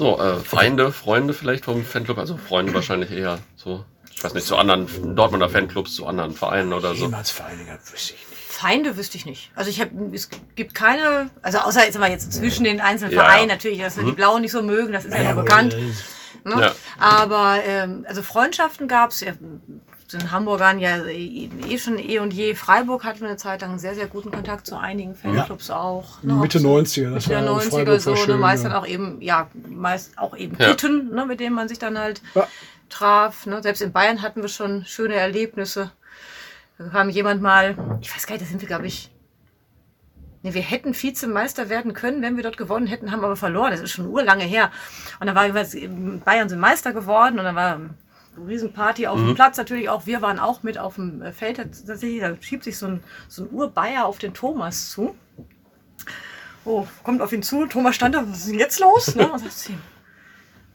[0.00, 4.46] So, äh, Feinde, Freunde vielleicht vom Fanclub, also Freunde wahrscheinlich eher so, ich weiß nicht,
[4.46, 7.04] zu anderen Dortmunder Fanclubs, zu anderen Vereinen oder so.
[7.04, 8.40] Jemals Vereine wüsste ich nicht.
[8.48, 9.52] Feinde wüsste ich nicht.
[9.54, 13.24] Also ich habe, es gibt keine, also außer jetzt mal jetzt zwischen den einzelnen ja,
[13.24, 14.08] Vereinen natürlich, dass wir mhm.
[14.08, 15.76] die Blauen nicht so mögen, das ist ja, ja nur bekannt.
[16.44, 16.58] Ne?
[16.58, 16.74] Ja.
[16.98, 19.22] Aber ähm, also Freundschaften gab es
[20.12, 22.54] den Hamburgern ja eh schon eh und je.
[22.54, 25.76] Freiburg hatten wir eine Zeit lang einen sehr, sehr guten Kontakt zu einigen Fanclubs ja.
[25.78, 26.22] auch.
[26.22, 28.70] Ne, Mitte 90er, das Mitte war 90er so, schön, ne, meist ja.
[28.70, 30.68] dann auch eben, ja, meist auch eben ja.
[30.68, 32.46] Kitten, ne, mit denen man sich dann halt ja.
[32.88, 33.46] traf.
[33.46, 33.62] Ne.
[33.62, 35.90] Selbst in Bayern hatten wir schon schöne Erlebnisse.
[36.78, 39.10] Da kam jemand mal, ich weiß gar nicht, da sind wir, glaube ich,
[40.42, 43.72] Nee, wir hätten Vizemeister werden können, wenn wir dort gewonnen hätten, haben aber verloren.
[43.72, 44.70] Das ist schon urlange her.
[45.20, 47.78] Und dann war Bayern sind Meister geworden und dann war
[48.36, 49.28] Riesenparty auf mhm.
[49.28, 50.06] dem Platz natürlich auch.
[50.06, 52.20] Wir waren auch mit auf dem äh, Feld tatsächlich.
[52.20, 55.14] Da schiebt sich so ein, so ein Urbayer auf den Thomas zu.
[56.64, 57.66] Oh, kommt auf ihn zu.
[57.66, 59.14] Thomas stand da, was ist denn jetzt los?
[59.14, 59.30] Ne?
[59.30, 59.78] Und sagt zu ihm,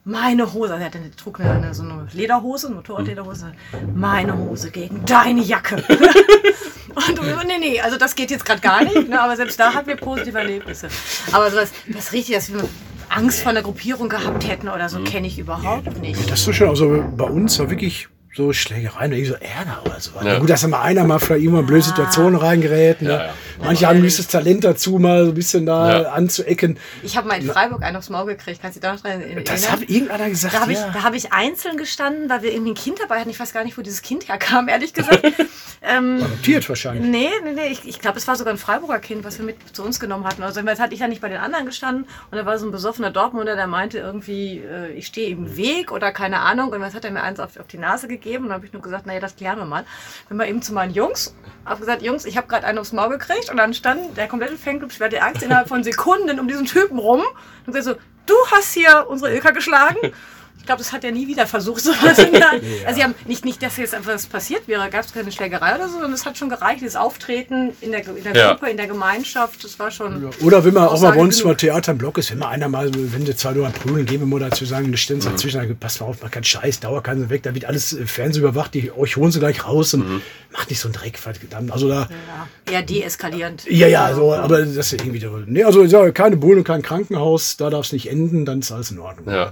[0.04, 3.54] meine Hose, also er hatte, trug eine, eine, so eine Lederhose, eine Motorradlederhose,
[3.96, 5.78] meine Hose gegen deine Jacke.
[6.96, 9.20] und nee, nee, also das geht jetzt gerade gar nicht, ne?
[9.20, 10.90] aber selbst da hatten wir positive Erlebnisse.
[11.32, 12.70] Aber so das, das richtig, dass wir
[13.10, 15.06] Angst vor einer Gruppierung gehabt hätten oder so, mhm.
[15.06, 16.30] kenne ich überhaupt nicht.
[16.30, 16.70] Das ist so schön.
[16.70, 20.12] Also bei uns war wirklich so Schlägereien oder so Ärger oder so.
[20.22, 20.40] Ja.
[20.40, 23.02] Gut, dass da mal einer mal vielleicht irgendwann in blöde Situationen reingerät.
[23.02, 23.10] Ne?
[23.10, 23.34] Ja, ja.
[23.64, 26.78] Manche haben dieses Talent dazu, mal so ein bisschen da anzuecken.
[27.02, 28.62] Ich habe mal in Freiburg einen aufs Maul gekriegt.
[28.62, 29.44] Kannst du dich da dran erinnern?
[29.46, 30.54] Das hat irgendeiner gesagt.
[30.54, 33.30] Da habe ich, hab ich einzeln gestanden, weil wir irgendwie ein Kind dabei hatten.
[33.30, 35.24] Ich weiß gar nicht, wo dieses Kind herkam, ehrlich gesagt.
[35.82, 37.10] ähm, Adoptiert wahrscheinlich.
[37.10, 37.68] Nee, nee, nee.
[37.68, 40.26] Ich, ich glaube, es war sogar ein Freiburger Kind, was wir mit zu uns genommen
[40.26, 40.44] hatten.
[40.44, 42.72] Also jetzt hatte ich ja nicht bei den anderen gestanden und da war so ein
[42.72, 46.72] besoffener Dortmunder, der meinte irgendwie, äh, ich stehe im Weg oder keine Ahnung.
[46.72, 48.74] Und was hat er mir eins auf, auf die Nase gegeben und dann habe ich
[48.74, 49.86] nur gesagt, naja, das klären wir mal.
[50.28, 53.10] Bin mal eben zu meinen Jungs, habe gesagt, Jungs, ich habe gerade einen aufs Maul
[53.10, 57.00] gekriegt und dann stand der komplette Fanclub schwerte Angst innerhalb von Sekunden um diesen Typen
[57.00, 57.22] rum
[57.66, 59.98] und gesagt so, du hast hier unsere Ilka geschlagen.
[60.66, 61.80] Ich glaube, das hat er nie wieder versucht.
[61.84, 62.54] Sowas ja.
[62.88, 65.76] Also sie haben nicht, nicht, dass jetzt einfach was passiert wäre, gab es keine Schlägerei
[65.76, 68.52] oder so, sondern es hat schon gereicht, das Auftreten in der, in der ja.
[68.52, 70.24] Gruppe, in der Gemeinschaft, das war schon.
[70.24, 70.30] Ja.
[70.42, 72.68] Oder wenn man auch mal bei uns mal Theater im Block ist, wenn mal einer
[72.68, 75.34] mal, wenn die zwei nur prügeln, geben wir mal dazu sagen, eine Stunde mhm.
[75.34, 77.94] dazwischen, dann passt mal auf, man kann Scheiß, Dauer kann sie weg, da wird alles
[77.94, 80.22] äh, fernsehüberwacht, die, euch holen sie gleich raus und mhm.
[80.52, 81.20] macht nicht so einen Dreck.
[81.70, 82.10] Also da.
[82.66, 83.66] Ja, eher deeskalierend.
[83.70, 85.24] Ja, ja, so, aber das ist irgendwie.
[85.46, 88.90] Nee, also keine Bullen und kein Krankenhaus, da darf es nicht enden, dann ist alles
[88.90, 89.32] in Ordnung.
[89.32, 89.52] Ja.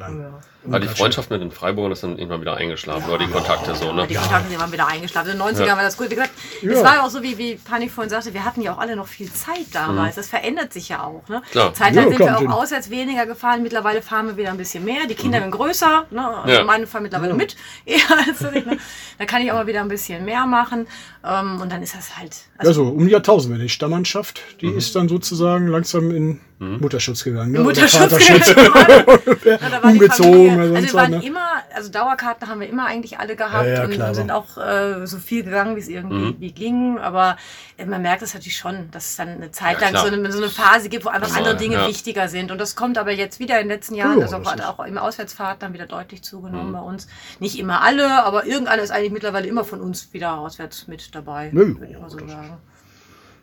[0.66, 0.70] Ja.
[0.70, 3.92] Aber die Freundschaft mit den Freiburgern ist dann irgendwann wieder eingeschlafen, oder die Kontakte so,
[3.92, 4.08] ne?
[4.08, 5.32] Die Kontakte die waren wieder eingeschlafen.
[5.32, 5.76] In den 90ern Ja.
[5.76, 6.10] war das gut.
[6.10, 6.72] Wie gesagt, Ja.
[6.72, 8.96] es war ja auch so, wie, wie Panik vorhin sagte, wir hatten ja auch alle
[8.96, 10.16] noch viel Zeit damals.
[10.16, 11.28] Das verändert sich ja auch.
[11.28, 11.40] Ne?
[11.40, 11.52] Mhm.
[11.52, 11.74] Klar.
[11.74, 12.54] Zeitlang Ja, sind wir auch stimmt.
[12.54, 13.62] auswärts weniger gefahren.
[13.62, 15.06] Mittlerweile fahren wir wieder ein bisschen mehr.
[15.10, 16.06] Die Kinder werden größer.
[16.12, 16.28] Ne?
[16.28, 16.50] Also Mhm.
[16.54, 16.64] Ja.
[16.64, 17.56] Meine fahren mittlerweile mit.
[17.86, 18.78] Eher als ich, ne?
[19.20, 20.88] Da kann ich auch mal wieder ein bisschen mehr machen.
[21.26, 22.36] Ähm, und dann ist das halt.
[22.62, 27.52] Ja, so um die Jahrtausend, die Stammmannschaft, die ist dann sozusagen langsam in Mutterschutz gegangen.
[27.52, 27.60] Ne?
[27.60, 28.14] Oder Mutterschutz
[28.56, 31.26] die Umgezogen Also wir waren was, ne?
[31.26, 34.32] immer, also Dauerkarten haben wir immer eigentlich alle gehabt Ja, ja, und, klar, und sind
[34.32, 36.56] auch äh, so viel gegangen, wie es irgendwie Mhm.
[36.56, 37.00] ging.
[37.00, 37.38] Aber
[37.86, 40.38] man merkt es natürlich schon, dass es dann eine Zeit Ja, lang so eine, so
[40.38, 41.88] eine Phase gibt, wo einfach Also, andere Dinge ja.
[41.88, 42.52] wichtiger sind.
[42.52, 44.98] Und das kommt aber jetzt wieder in den letzten Jahren, Ja, also ist- auch im
[44.98, 46.74] Auswärtsfahrt dann wieder deutlich zugenommen Mhm.
[46.74, 47.08] bei uns.
[47.40, 51.48] Nicht immer alle, aber irgendeiner ist eigentlich mittlerweile immer von uns wieder auswärts mit dabei,
[51.48, 52.58] ja, würde ich mal so sagen.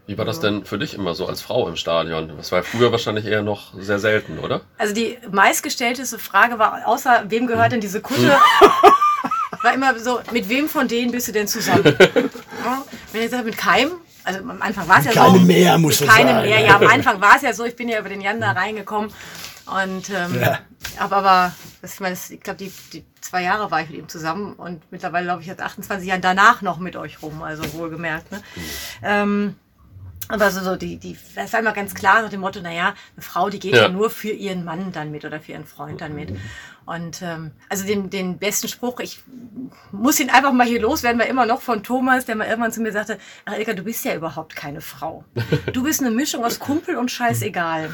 [0.06, 2.32] Wie war das denn für dich immer so als Frau im Stadion?
[2.36, 4.62] Das war früher wahrscheinlich eher noch sehr selten, oder?
[4.76, 8.36] Also die meistgestellteste Frage war, außer wem gehört denn diese Kutte?
[9.62, 11.84] War immer so, mit wem von denen bist du denn zusammen?
[12.64, 13.92] Ja, wenn ich sage, mit keinem,
[14.24, 15.20] also am Anfang war es ja so.
[15.20, 16.48] Keinem mehr, muss man keinem sagen.
[16.48, 18.52] mehr, ja, am Anfang war es ja so, ich bin ja über den Jan da
[18.52, 19.10] reingekommen.
[19.66, 20.58] Und ähm, Ja.
[20.98, 23.98] aber, aber das, ich, meine, das, ich glaube, die, die zwei Jahre war ich mit
[23.98, 27.62] ihm zusammen und mittlerweile glaube ich jetzt 28 Jahren danach noch mit euch rum, also
[27.74, 28.32] wohlgemerkt.
[28.32, 28.42] Ne?
[29.02, 29.54] Ähm,
[30.28, 33.22] aber so, so die, die, das war immer ganz klar nach dem Motto, naja, eine
[33.22, 33.82] Frau, die geht ja.
[33.82, 33.88] Ja.
[33.88, 36.30] nur für ihren Mann dann mit oder für ihren Freund dann mit.
[36.90, 39.22] Und ähm, also den, den besten Spruch, ich
[39.92, 42.80] muss ihn einfach mal hier loswerden, war immer noch von Thomas, der mal irgendwann zu
[42.80, 45.22] mir sagte, ach Ilka, du bist ja überhaupt keine Frau.
[45.72, 47.90] Du bist eine Mischung aus Kumpel und scheißegal.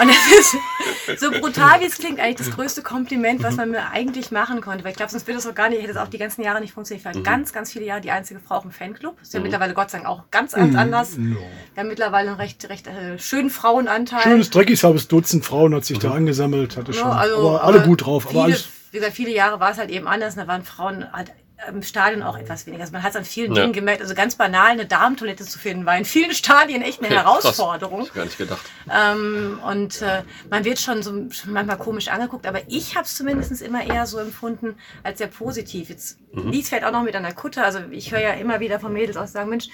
[0.00, 3.90] Und das ist so brutal, wie es klingt, eigentlich das größte Kompliment, was man mir
[3.90, 4.84] eigentlich machen konnte.
[4.84, 6.60] Weil ich glaube, sonst würde es auch gar nicht, hätte es auch die ganzen Jahre
[6.60, 7.04] nicht funktioniert.
[7.04, 9.20] Ich war ganz, ganz viele Jahre die einzige Frau im Fanclub.
[9.20, 11.16] Ist ja mittlerweile Gott sei Dank auch ganz, ganz anders.
[11.18, 11.36] Wir
[11.76, 14.22] haben mittlerweile einen recht, recht äh, schönen Frauenanteil.
[14.22, 17.08] Schönes Dreckiges halbes Dutzend Frauen hat sich da angesammelt, hatte schon.
[17.08, 18.27] Ja, also, aber alle gut drauf.
[18.28, 18.58] Viele,
[18.90, 20.34] wie gesagt, viele Jahre war es halt eben anders.
[20.34, 21.32] Da waren Frauen halt
[21.68, 22.82] im Stadion auch etwas weniger.
[22.82, 23.62] Also man hat es an vielen Ja.
[23.62, 24.00] Dingen gemerkt.
[24.00, 27.44] Also ganz banal, eine Damentoilette zu finden, war in vielen Stadien echt eine Okay, krass.
[27.44, 28.00] Herausforderung.
[28.00, 28.64] Hab ich gar nicht gedacht.
[28.92, 33.16] Ähm, und äh, man wird schon so schon manchmal komisch angeguckt, aber ich habe es
[33.16, 35.88] zumindest immer eher so empfunden als sehr positiv.
[35.88, 36.50] Jetzt Mhm.
[36.50, 37.64] liegt vielleicht auch noch mit einer Kutte.
[37.64, 39.68] Also ich höre ja immer wieder von Mädels aus sagen, Mensch,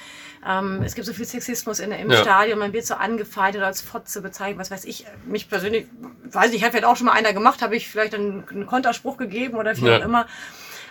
[0.48, 2.18] ähm, es gibt so viel Sexismus in, im Ja.
[2.18, 5.04] Stadion, man wird so angefeindet oder als Fotze bezeichnet, was weiß ich.
[5.26, 5.86] Mich persönlich,
[6.30, 9.16] weiß ich, hat vielleicht auch schon mal einer gemacht, habe ich vielleicht einen, einen Konterspruch
[9.16, 9.98] gegeben oder wie Ja.
[9.98, 10.26] auch immer.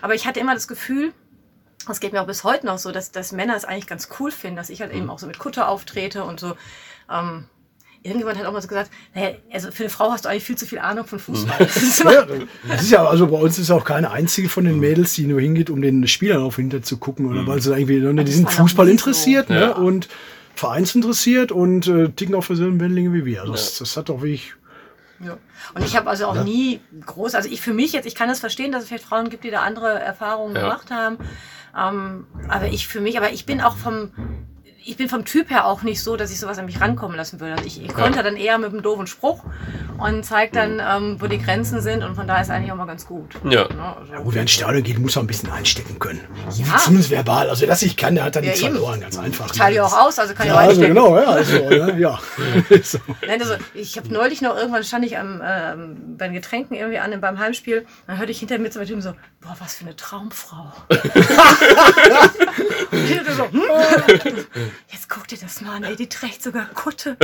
[0.03, 1.13] Aber ich hatte immer das Gefühl,
[1.87, 4.31] das geht mir auch bis heute noch so, dass, dass Männer es eigentlich ganz cool
[4.31, 4.97] finden, dass ich halt Mhm.
[4.99, 6.55] eben auch so mit Kutte auftrete und so.
[7.11, 7.45] Ähm,
[8.03, 10.57] irgendjemand hat auch mal so gesagt, naja, also für eine Frau hast du eigentlich viel
[10.57, 11.55] zu viel Ahnung von Fußball.
[11.59, 14.79] Das ist immer, ja, ist ja, also bei uns ist auch keine einzige von den
[14.79, 17.99] Mädels, die nur hingeht, um den Spielern auf hinter zu gucken, oder weil sie irgendwie,
[17.99, 18.93] ne, die sind Fußball nie so.
[18.93, 19.71] interessiert, ne, Ja.
[19.71, 20.09] und
[20.55, 23.41] vereinsinteressiert und äh, ticken auf derselben Wellenlänge wie wir.
[23.41, 24.53] Also das, das hat doch wirklich,
[25.19, 25.37] ja.
[25.73, 28.39] Und ich habe also auch nie groß, also ich für mich jetzt, ich kann es
[28.39, 30.61] verstehen, dass es vielleicht Frauen gibt, die da andere Erfahrungen Ja.
[30.63, 31.17] gemacht haben.
[31.77, 34.11] Ähm, aber ich für mich, aber ich bin auch vom,
[34.85, 37.39] ich bin vom Typ her auch nicht so, dass ich sowas an mich rankommen lassen
[37.39, 37.53] würde.
[37.53, 39.43] Also ich, ich konnte dann eher mit einem doofen Spruch
[39.97, 42.85] und zeige dann, ähm, wo die Grenzen sind und von daher ist eigentlich auch mal
[42.85, 43.35] ganz gut.
[43.45, 43.67] Ja.
[43.73, 46.21] Ne, also- ja gut, wer ins Stadion geht, muss auch ein bisschen einstecken können.
[46.55, 46.77] Ja.
[46.77, 47.49] Zumindest verbal.
[47.49, 48.77] Also, dass ich kann, der hat dann Ja, eben.
[48.79, 49.45] Ohren, ganz einfach.
[49.47, 50.95] Ich teile ja auch aus, also kann Ja, ich auch also einstecken.
[50.95, 52.19] genau, ja, also, ne, ja.
[52.83, 52.97] so.
[53.25, 56.99] Nein, also ich habe neulich noch irgendwann stand ich am, ähm, bei den Getränken irgendwie
[56.99, 59.95] an beim Heimspiel, dann hörte ich hinter mir zum Typen so, boah, was für eine
[59.95, 60.71] Traumfrau.
[62.91, 63.61] Und ich so, hm?
[64.89, 67.17] Jetzt guck dir das mal an, ey, die trägt sogar Kutte.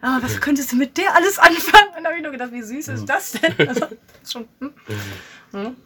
[0.00, 1.88] Aber was könntest du mit der alles anfangen?
[1.96, 3.68] Und da habe ich nur gedacht, wie süß ist das denn?
[3.68, 3.86] Also,
[4.28, 4.72] schon, hm?
[5.52, 5.76] Hm?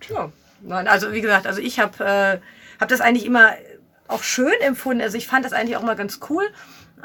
[0.00, 0.32] Tja.
[0.62, 2.38] Nein, also wie gesagt, also ich habe äh,
[2.80, 3.52] hab das eigentlich immer
[4.08, 5.00] auch schön empfunden.
[5.02, 6.44] Also ich fand das eigentlich auch mal ganz cool.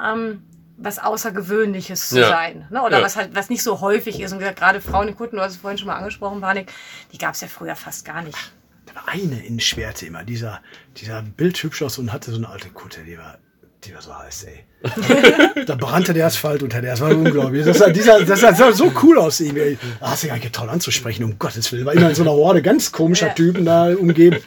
[0.04, 0.44] Ähm,
[0.78, 2.28] was Außergewöhnliches zu Ja.
[2.28, 2.68] sein.
[2.70, 2.82] Ne?
[2.82, 3.04] Oder Ja.
[3.06, 4.34] was halt, was nicht so häufig ist.
[4.34, 6.70] Und gerade Frauen in Kutten, du hast es vorhin schon mal angesprochen, Panik,
[7.14, 8.38] die gab es ja früher fast gar nicht.
[9.06, 10.62] Eine in Schwerte immer, dieser,
[10.98, 13.38] dieser bildhübsch aus und hatte so eine alte Kutte, die war,
[13.84, 14.64] die war so heiß, ey.
[15.66, 17.66] da brannte der Asphalt unter der, das war unglaublich.
[17.66, 19.78] Das sah, dieser, das sah so cool aus, ihm, ey.
[20.00, 21.86] Da hast du gar nicht toll anzusprechen, um Gottes Willen.
[21.86, 23.34] War immer in so einer Horde ganz komischer.
[23.36, 24.38] Typen da umgeben.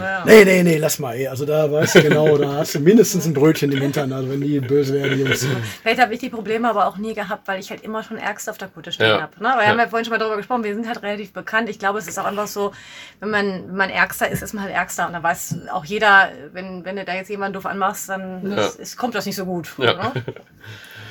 [0.00, 0.24] Ja.
[0.24, 1.26] Nee, nee, nee, lass mal, ey.
[1.28, 4.40] Also da weißt du genau, da hast du mindestens ein Brötchen im Hintern, also wenn
[4.40, 5.46] die böse werden, die Jungs.
[5.82, 8.50] Vielleicht habe ich die Probleme aber auch nie gehabt, weil ich halt immer schon Ärgste
[8.50, 9.22] auf der Kutte stehen Ja.
[9.22, 9.32] habe.
[9.42, 9.48] Ne?
[9.50, 9.68] Weil wir Ja.
[9.70, 11.68] haben ja vorhin schon mal darüber gesprochen, wir sind halt relativ bekannt.
[11.68, 12.72] Ich glaube, es ist auch einfach so,
[13.20, 15.06] wenn man, wenn man Ärgster ist, ist man halt Ärgster.
[15.06, 18.66] Und dann weiß auch jeder, wenn, wenn du da jetzt jemanden doof anmachst, dann Ja.
[18.66, 19.68] ist, kommt das nicht so gut.
[19.78, 19.94] Ja.
[19.94, 20.12] Ne?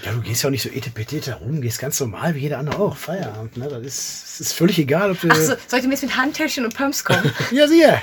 [0.03, 2.77] Ja, du gehst ja auch nicht so etepetete herum, gehst ganz normal wie jeder andere
[2.77, 2.97] auch.
[2.97, 3.69] Feierabend, ne?
[3.69, 5.29] Das ist, das ist völlig egal, ob du.
[5.31, 7.31] Ach so, soll ich denn jetzt mit Handtäschchen und Pumps kommen?
[7.51, 8.01] Ja, siehe.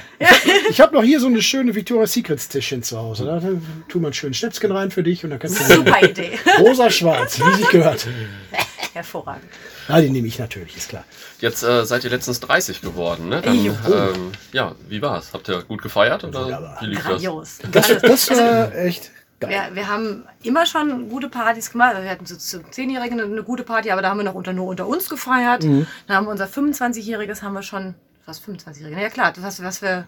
[0.70, 3.24] Ich habe noch hier so eine schöne Victoria's Secrets Tischchen zu Hause.
[3.26, 6.38] Da tun wir einen schönen Schnäpschen rein für dich und dann kannst du Super Idee.
[6.59, 8.07] rosa-schwarz, wie sich gehört.
[8.94, 9.44] Hervorragend.
[9.88, 11.05] Ja, die nehme ich natürlich, ist klar.
[11.40, 13.40] Jetzt äh, seid ihr letztens 30 geworden, ne?
[13.42, 15.30] Dann, ähm, ja, wie war's?
[15.32, 16.78] Habt ihr gut gefeiert oder Wunderbar.
[16.80, 17.07] wie lief das?
[17.07, 17.59] Grandios.
[17.70, 19.19] Das, Also, das war echt geil.
[19.41, 21.97] Wir, wir haben immer schon gute Partys gemacht.
[22.01, 24.66] Wir hatten so zu Zehnjährigen eine, gute Party, aber da haben wir noch unter, nur
[24.66, 25.64] unter uns gefeiert.
[25.64, 25.86] Mhm.
[26.07, 27.95] Dann haben wir unser 25-jähriges haben wir schon,
[28.26, 28.99] was 25-jähriges?
[28.99, 30.07] Ja klar, das was wir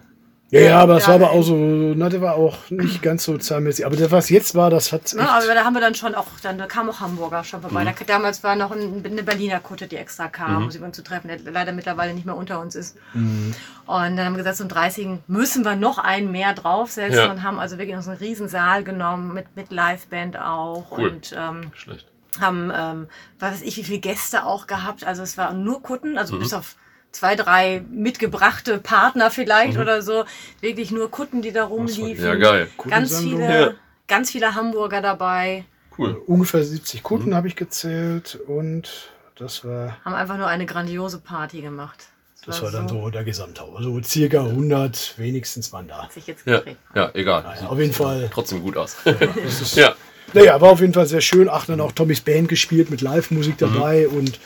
[0.53, 3.23] Ja, ja, aber das Ja, war aber auch so, na, der war auch nicht ganz
[3.23, 3.85] so zahlmäßig.
[3.87, 6.27] Aber das, was jetzt war, das hat Ja, aber da haben wir dann schon auch,
[6.43, 7.81] dann da kam auch Hamburger schon vorbei.
[7.83, 7.87] Mhm.
[7.87, 11.03] Da, damals war noch ein, eine Berliner Kutte, die extra kam, um sie uns zu
[11.03, 12.95] treffen, der leider mittlerweile nicht mehr unter uns ist.
[13.15, 13.55] Mhm.
[13.87, 15.07] Und dann haben wir gesagt, zum 30.
[15.27, 17.31] müssen wir noch einen mehr draufsetzen Ja.
[17.31, 20.85] und haben also wirklich uns einen riesen Saal genommen, mit, mit Liveband auch.
[20.97, 21.09] Cool.
[21.09, 22.05] Und ähm, Schlecht.
[22.39, 23.07] haben, ähm,
[23.39, 25.03] was weiß ich, wie viele Gäste auch gehabt.
[25.03, 26.75] Also es waren nur Kutten, also bis auf
[27.13, 30.25] zwei, drei mitgebrachte Partner vielleicht oder so.
[30.59, 32.25] Wirklich nur Kutten, die da rumliefen.
[32.25, 32.67] Ja, geil.
[32.89, 33.73] Ganz viele, Ja.
[34.09, 35.63] ganz viele Hamburger dabei.
[35.97, 36.19] Cool.
[36.25, 37.35] ungefähr 70 Kunden Mhm.
[37.35, 42.05] habe ich gezählt und das war, Haben einfach nur eine grandiose Party gemacht.
[42.47, 43.75] das war dann so der Gesamthau.
[43.75, 46.01] Also circa 100 wenigstens waren da.
[46.01, 46.77] Hat sich jetzt Ja, gedreht.
[46.95, 47.43] ja egal.
[47.43, 48.27] Naja, auf jeden Fall.
[48.33, 48.97] Trotzdem gut aus.
[49.05, 49.93] Das ist, ja.
[50.33, 51.47] Naja, war auf jeden Fall sehr schön.
[51.47, 54.39] Ach, dann auch Tommys Band gespielt mit Live-Musik dabei und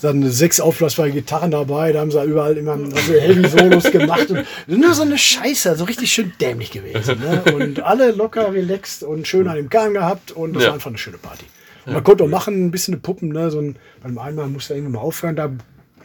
[0.00, 1.92] dann sechs aufblasbare Gitarren dabei.
[1.92, 4.30] Da haben sie überall immer so Heavy-Solos gemacht.
[4.30, 7.20] Und nur so eine Scheiße, also richtig schön dämlich gewesen.
[7.20, 7.42] Ne?
[7.54, 10.32] Und alle locker, relaxed und schön an dem Kahn gehabt.
[10.32, 10.68] Und das Ja.
[10.68, 11.44] war einfach eine schöne Party.
[11.86, 13.30] Und man konnte auch machen, ein bisschen eine Puppen.
[13.30, 13.50] Ne?
[13.50, 15.50] So ein, beim einmal musste er irgendwann mal aufhören, da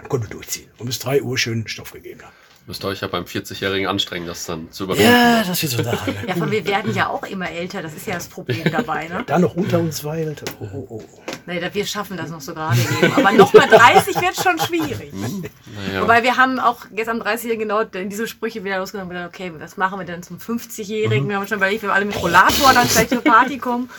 [0.10, 0.68] konnte durchziehen.
[0.78, 2.34] Und bis drei Uhr schön Stoff gegeben haben.
[2.68, 5.12] Müsst ihr euch ja beim 40-Jährigen anstrengen, das dann zu überwinden.
[5.12, 6.00] Ja, das wird so da.
[6.28, 9.08] Ja, von wir werden ja auch immer älter, das ist ja das Problem dabei.
[9.08, 9.24] Ne?
[9.28, 10.44] Da noch unter uns weilt.
[10.60, 11.04] Oh, oh, oh.
[11.48, 13.14] Nee, wir schaffen das noch so gerade eben.
[13.14, 15.14] Aber nochmal 30 wird schon schwierig.
[15.14, 16.02] Naja.
[16.02, 17.60] Wobei wir haben auch jetzt am 30.
[17.60, 21.30] genau diese Sprüche wieder losgenommen und gesagt, okay, was machen wir denn zum 50-Jährigen?
[21.30, 23.90] Wir haben schon überlegt, wir alle mit Rollator dann vielleicht zur Party kommen.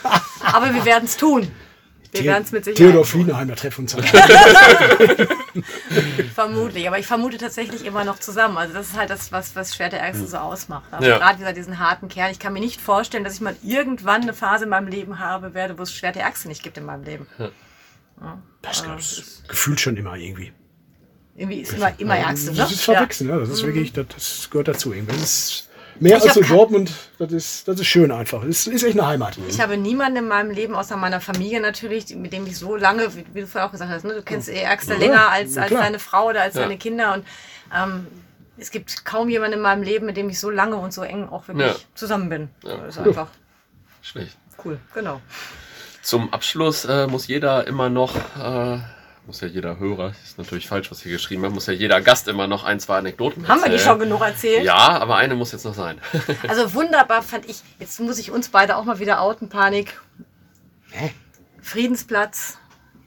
[0.52, 1.50] Aber wir werden es tun.
[2.18, 3.04] Wir werden es mit Sicherheit Theodor.
[3.04, 3.96] Fliegenheimer treffen uns.
[6.34, 8.56] Vermutlich, aber ich vermute tatsächlich immer noch zusammen.
[8.58, 10.84] Also das ist halt das, was, was Schwert der Ärgste so ausmacht.
[10.92, 11.18] Also Ja.
[11.18, 12.30] gerade wieder diesen harten Kern.
[12.30, 15.54] Ich kann mir nicht vorstellen, dass ich mal irgendwann eine Phase in meinem Leben habe
[15.54, 17.26] werde, wo es Schwert der Ärgste nicht gibt in meinem Leben.
[18.62, 20.52] Das gab's gefühlt schon immer irgendwie.
[21.38, 22.56] Irgendwie ist immer, immer Ärgste, ne?
[22.56, 22.94] Das ist Ja.
[22.94, 23.38] verwechseln, ja.
[23.38, 24.92] Das ist wirklich, das, das gehört dazu.
[24.94, 25.12] irgendwie.
[25.16, 25.65] Das ist
[26.00, 28.40] mehr Ich als kein- Dortmund, das ist, das ist schön einfach.
[28.40, 29.38] Das ist, ist echt eine Heimat.
[29.48, 33.08] Ich habe niemanden in meinem Leben, außer meiner Familie natürlich, mit dem ich so lange,
[33.14, 35.70] wie, du vorher auch gesagt hast, ne, du kennst die Ärgste Ja, länger als, als
[35.70, 36.62] deine Frau oder als Ja.
[36.62, 37.14] deine Kinder.
[37.14, 37.24] Und
[37.74, 38.06] ähm,
[38.58, 41.28] es gibt kaum jemanden in meinem Leben, mit dem ich so lange und so eng
[41.28, 41.76] auch wirklich Ja.
[41.94, 42.48] zusammen bin.
[42.62, 43.28] Das ist einfach
[44.02, 44.36] Schlecht.
[44.64, 45.20] cool, genau.
[46.02, 48.78] Zum Abschluss äh, muss jeder immer noch, äh,
[49.26, 52.28] muss ja jeder Hörer, ist natürlich falsch, was hier geschrieben hat, muss ja jeder Gast
[52.28, 53.90] immer noch ein, zwei Anekdoten Haben wir die erzählen.
[53.90, 54.64] schon genug erzählt?
[54.64, 56.00] Ja, aber eine muss jetzt noch sein.
[56.48, 60.00] Also wunderbar fand ich, jetzt muss ich uns beide auch mal wieder outen, Panik.
[61.60, 62.58] Friedensplatz,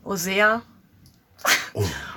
[0.04, 0.62] Osea.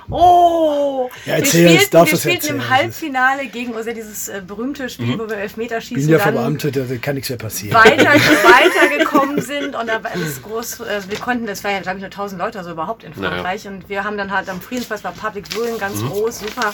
[0.09, 1.09] Oh!
[1.25, 2.55] Ja, wir erzähl, spielten, jetzt darfst wir spielten erzählen.
[2.59, 6.83] im Halbfinale gegen Osea, dieses äh, berühmte Spiel, wo wir Elfmeterschießen bin ja verbeamtet, da
[6.97, 7.75] kann nichts mehr passieren.
[7.75, 11.97] weiter, weitergekommen sind und da war es groß, äh, wir konnten, das war ja glaube
[11.97, 13.29] ich nur 1000 Leute also überhaupt in Naja.
[13.29, 16.73] Frankreich und wir haben dann halt am Friedensplatz war Public Viewing ganz groß, super,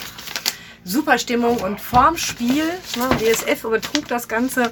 [0.84, 2.64] super Stimmung und vorm Spiel,
[2.96, 4.70] ne, DSF übertrug das Ganze,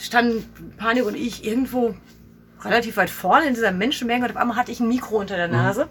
[0.00, 0.44] standen
[0.78, 1.94] Panik und ich irgendwo
[2.64, 5.48] relativ weit vorne in dieser Menschenmenge und auf einmal hatte ich ein Mikro unter der
[5.48, 5.88] Nase.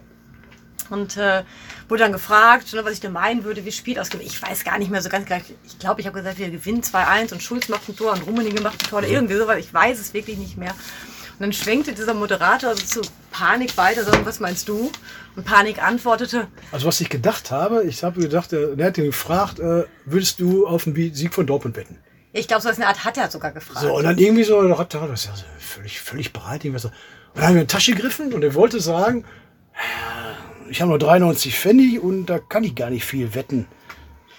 [0.90, 1.44] Und äh,
[1.88, 4.22] wurde dann gefragt, ne, was ich denn meinen würde, wie Spiel ausgeht.
[4.24, 5.42] Ich weiß gar nicht mehr so ganz genau.
[5.66, 8.62] Ich glaube, ich habe gesagt, wir gewinnen 2-1 und Schulz macht ein Tor und Rummenigge
[8.62, 9.58] macht ein Tor oder irgendwie sowas.
[9.60, 10.72] Ich weiß es wirklich nicht mehr.
[10.72, 14.92] Und dann schwenkte dieser Moderator so zu Panik weiter, so, was meinst du?
[15.36, 19.06] Und Panik antwortete, Also was ich gedacht habe, ich habe gedacht, der, der hat ihn
[19.06, 21.98] gefragt, äh, würdest du auf den Sieg von Dortmund wetten?
[22.32, 23.80] ich glaube, so der Art hat er sogar gefragt.
[23.80, 26.64] So, und dann irgendwie so, da hat er das ja so völlig, völlig bereit.
[26.66, 26.92] Und dann
[27.44, 29.24] haben wir in die Tasche gegriffen und er wollte sagen,
[29.74, 33.68] äh, ich habe nur 93 Pfennig und da kann ich gar nicht viel wetten.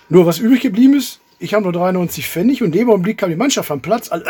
[0.08, 3.30] Nur was übrig geblieben ist, ich habe nur 93 Pfennig und in dem Augenblick kam
[3.30, 4.10] die Mannschaft am Platz.
[4.10, 4.20] Ah,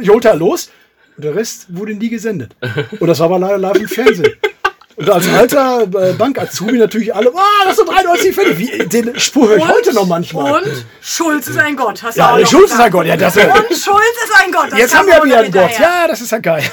[0.00, 0.70] ich holte los
[1.16, 2.56] und der Rest wurde nie gesendet.
[2.98, 4.32] Und das war aber leider live im Fernsehen.
[4.96, 8.58] Und als alter äh, Bank-Azubi natürlich alle, ah, das sind 93 Pfennig.
[8.58, 10.62] Wie, den Spur höre ich heute noch manchmal.
[10.62, 12.02] Und Schulz ist ein Gott.
[12.02, 13.06] Hast du ja, auch noch Schulz ist ein Gott.
[13.06, 14.72] Ja, das, Und Schulz ist ein Gott.
[14.72, 15.78] das jetzt haben wir auch wieder einen Gott.
[15.78, 16.64] Ja, das ist ja geil.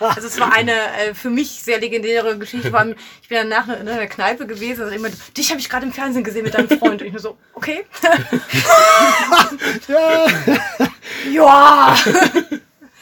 [0.00, 2.70] Also es war eine äh, für mich sehr legendäre Geschichte.
[2.70, 5.84] Vor allem, ich bin danach in einer Kneipe gewesen und immer, dich habe ich gerade
[5.84, 7.02] im Fernsehen gesehen mit deinem Freund.
[7.02, 7.84] Und ich nur so, okay.
[9.88, 10.26] Ja.
[11.30, 11.96] ja.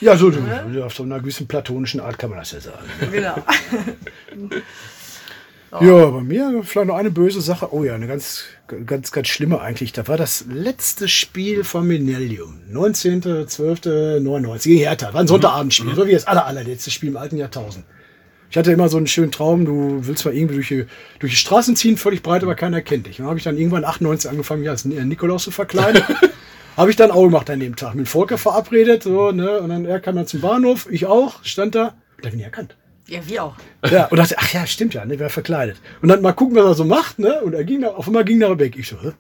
[0.01, 0.41] Ja, so, so
[0.85, 2.87] auf so einer gewissen platonischen Art kann man das ja sagen.
[3.11, 3.35] genau.
[5.71, 7.75] Ja, bei mir vielleicht noch eine böse Sache.
[7.75, 8.45] Oh ja, eine ganz,
[8.87, 9.93] ganz, ganz schlimme eigentlich.
[9.93, 12.61] Da war das letzte Spiel von Minellium.
[12.73, 15.13] 19.12.99 gegen Hertha.
[15.13, 15.95] War ein Sonntagabendspiel.
[15.95, 17.85] So wie das aller, allerletzte Spiel im alten Jahrtausend.
[18.51, 20.87] Ich hatte immer so einen schönen Traum, du willst mal irgendwie durch die,
[21.19, 23.19] durch die Straßen ziehen, völlig breit, aber keiner kennt dich.
[23.19, 26.03] Und dann habe ich dann irgendwann 98 angefangen, mich als Nikolaus zu verkleiden.
[26.79, 27.95] habe ich dann auch gemacht an dem Tag.
[27.97, 29.61] Mit Volker verabredet, so, ne?
[29.61, 32.77] Und dann er kam dann zum Bahnhof, ich auch, stand da, da bin ich erkannt.
[33.09, 33.57] Ja, wie auch.
[33.91, 35.77] Ja, und dachte, ach ja, stimmt ja, ne, wer verkleidet.
[36.03, 37.41] Und dann mal gucken, was er so macht, ne?
[37.43, 38.77] Und er ging da, auf einmal ging er weg.
[38.77, 39.13] Ich so, hä?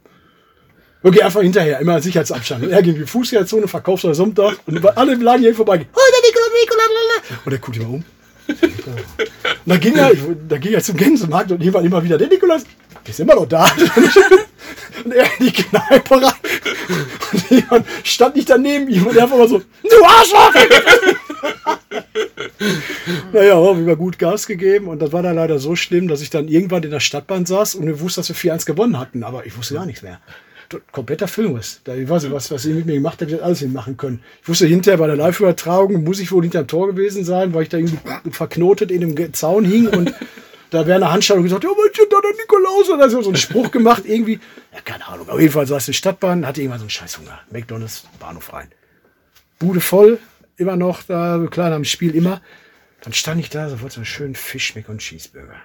[1.02, 2.64] Okay, einfach hinterher, immer Sicherheitsabstand.
[2.64, 5.86] Und er ging in die Fußgängerzone, verkauft sein Sonntag und alle Laden hier vorbei.
[5.92, 7.42] Oh, der Nikola, Nikola, Nikola.
[7.44, 8.04] Und er guckt immer um.
[9.66, 10.12] Dann ging er,
[10.48, 12.64] da ging er zum Gänsemarkt und hier immer wieder, der Nikolaus,
[13.04, 13.70] der ist immer noch da.
[15.04, 16.32] Und er in die Kneipe rein.
[17.32, 20.52] Und jemand stand nicht daneben ihm und er einfach mal so, du Arschloch!
[23.32, 26.30] naja, haben wir gut Gas gegeben und das war dann leider so schlimm, dass ich
[26.30, 29.46] dann irgendwann in der Stadtbahn saß und wir wussten, dass wir 4-1 gewonnen hatten, aber
[29.46, 30.20] ich wusste gar nichts mehr.
[30.92, 31.80] Kompletter Filmriss.
[31.84, 34.20] Da, ich weiß nicht, was, was ihr mit mir gemacht habt, alles machen können.
[34.42, 37.68] Ich wusste hinterher bei der Live-Übertragung, muss ich wohl hinterm Tor gewesen sein, weil ich
[37.68, 37.98] da irgendwie
[38.30, 40.12] verknotet in dem Zaun hing und
[40.70, 42.88] da wäre eine Handschau gesagt, ja, was ist da der Nikolaus?
[42.90, 44.40] Und da hat so einen Spruch gemacht, irgendwie.
[44.72, 45.28] Ja, keine Ahnung.
[45.28, 47.40] Auf jeden Fall saß in Stadtbahn, hatte irgendwann so einen Scheißhunger.
[47.50, 48.68] McDonalds, Bahnhof rein.
[49.58, 50.18] Bude voll,
[50.56, 52.42] immer noch da, so klein am Spiel immer.
[53.00, 55.56] Dann stand ich da, sofort so einen schönen Fischmeck und Cheeseburger.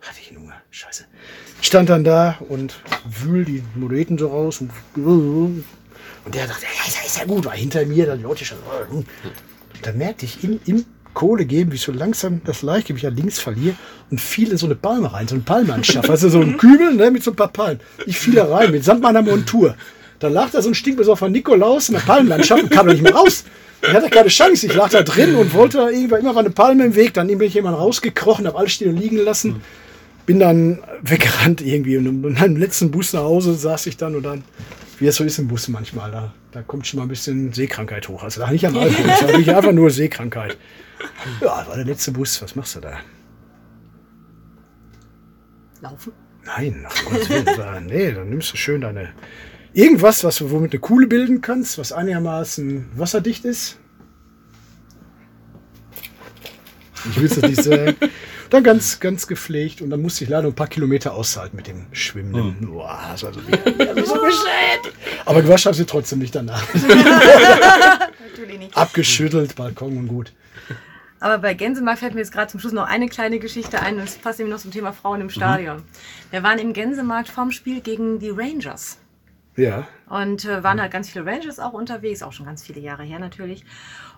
[0.00, 1.04] Hatte ich Hunger, scheiße.
[1.60, 2.74] Stand dann da und
[3.08, 5.64] wühl die Moneten so raus und, und
[6.34, 8.58] der dachte, ja, ist ja, ist ja gut, war hinter mir, dann die Leute schon.
[8.90, 9.06] Und
[9.82, 10.84] dann merkte ich im, im
[11.14, 13.74] Kohle geben, wie ich so langsam das Gleichgewicht nach links verliere
[14.10, 16.08] und fiel in so eine Palme rein, so eine Palmenlandschaft.
[16.08, 17.80] Also so ein Kübel ne, mit so ein paar Palmen.
[18.06, 19.74] Ich fiel da rein mit Samt meiner Montur.
[20.20, 23.14] Dann lag da so ein stinkbesoffener Nikolaus in der Palmenlandschaft und kam da nicht mehr
[23.14, 23.44] raus.
[23.82, 24.66] Ich hatte keine Chance.
[24.66, 27.14] Ich lag da drin und wollte irgendwann immer war eine Palme im Weg.
[27.14, 29.62] Dann bin ich jemand rausgekrochen, habe alles stehen und liegen lassen.
[30.28, 34.44] Bin dann weggerannt irgendwie und im letzten Bus nach Hause saß ich dann und dann,
[34.98, 38.10] wie es so ist im Bus manchmal, da, da kommt schon mal ein bisschen Seekrankheit
[38.10, 38.22] hoch.
[38.22, 40.58] Also da nicht am Alkohol, war nicht einfach nur Seekrankheit.
[41.40, 42.42] Ja, war der letzte Bus.
[42.42, 42.98] Was machst du da?
[45.80, 46.12] Laufen?
[46.44, 47.86] Nein, ach Gottes Willen.
[47.86, 49.14] nee, dann nimmst du schön deine.
[49.72, 53.78] Irgendwas, was du womit eine Kuhle bilden kannst, was einigermaßen wasserdicht ist.
[57.08, 57.96] Ich will es nicht sagen.
[58.50, 61.86] Dann ganz, ganz gepflegt und dann musste ich leider ein paar Kilometer aushalten mit dem
[61.92, 62.56] Schwimmen.
[62.60, 64.94] Boah, das war so, wieder so bescheuert.
[65.26, 66.62] Aber gewaschen habe ich sie trotzdem nicht danach.
[66.74, 68.76] Natürlich nicht.
[68.76, 70.32] Abgeschüttelt, Balkon und gut.
[71.20, 73.98] Aber bei Gänsemarkt fällt mir jetzt gerade zum Schluss noch eine kleine Geschichte ein.
[73.98, 75.82] Das passt nämlich noch zum Thema Frauen im Stadion.
[76.30, 78.98] Wir waren im Gänsemarkt vorm Spiel gegen die Rangers.
[79.56, 79.88] Ja.
[80.08, 83.18] Und äh, waren halt ganz viele Rangers auch unterwegs, auch schon ganz viele Jahre her
[83.18, 83.64] natürlich.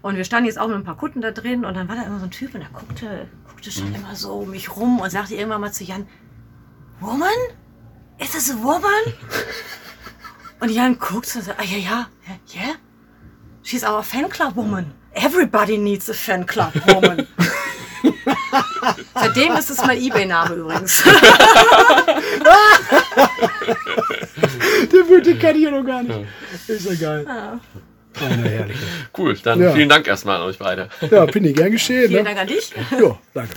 [0.03, 2.03] Und wir standen jetzt auch mit ein paar Kunden da drin und dann war da
[2.03, 5.11] immer so ein Typ und der guckte, guckte schon immer so um mich rum und
[5.11, 6.07] sagte irgendwann mal zu Jan,
[7.01, 7.28] Woman?
[8.18, 9.14] Is this a woman?
[10.61, 12.07] und Jan guckte und sagte, ah ja, ja,
[12.55, 12.74] yeah?
[13.62, 14.92] She's our fan club woman.
[15.14, 17.26] Everybody needs a fan club woman.
[19.14, 21.03] Seitdem ist es mein Ebay-Name übrigens.
[24.92, 26.26] Der Wüte kann ich ja noch gar nicht.
[26.66, 27.26] Ist ja geil.
[28.18, 28.24] Oh.
[29.18, 29.72] Cool, dann Ja.
[29.72, 30.88] vielen Dank erstmal an euch beide.
[31.11, 32.08] Ja, bin ich gern geschehen.
[32.08, 32.28] Vielen Ne?
[32.30, 32.72] Dank an dich.
[33.00, 33.54] Ja, danke.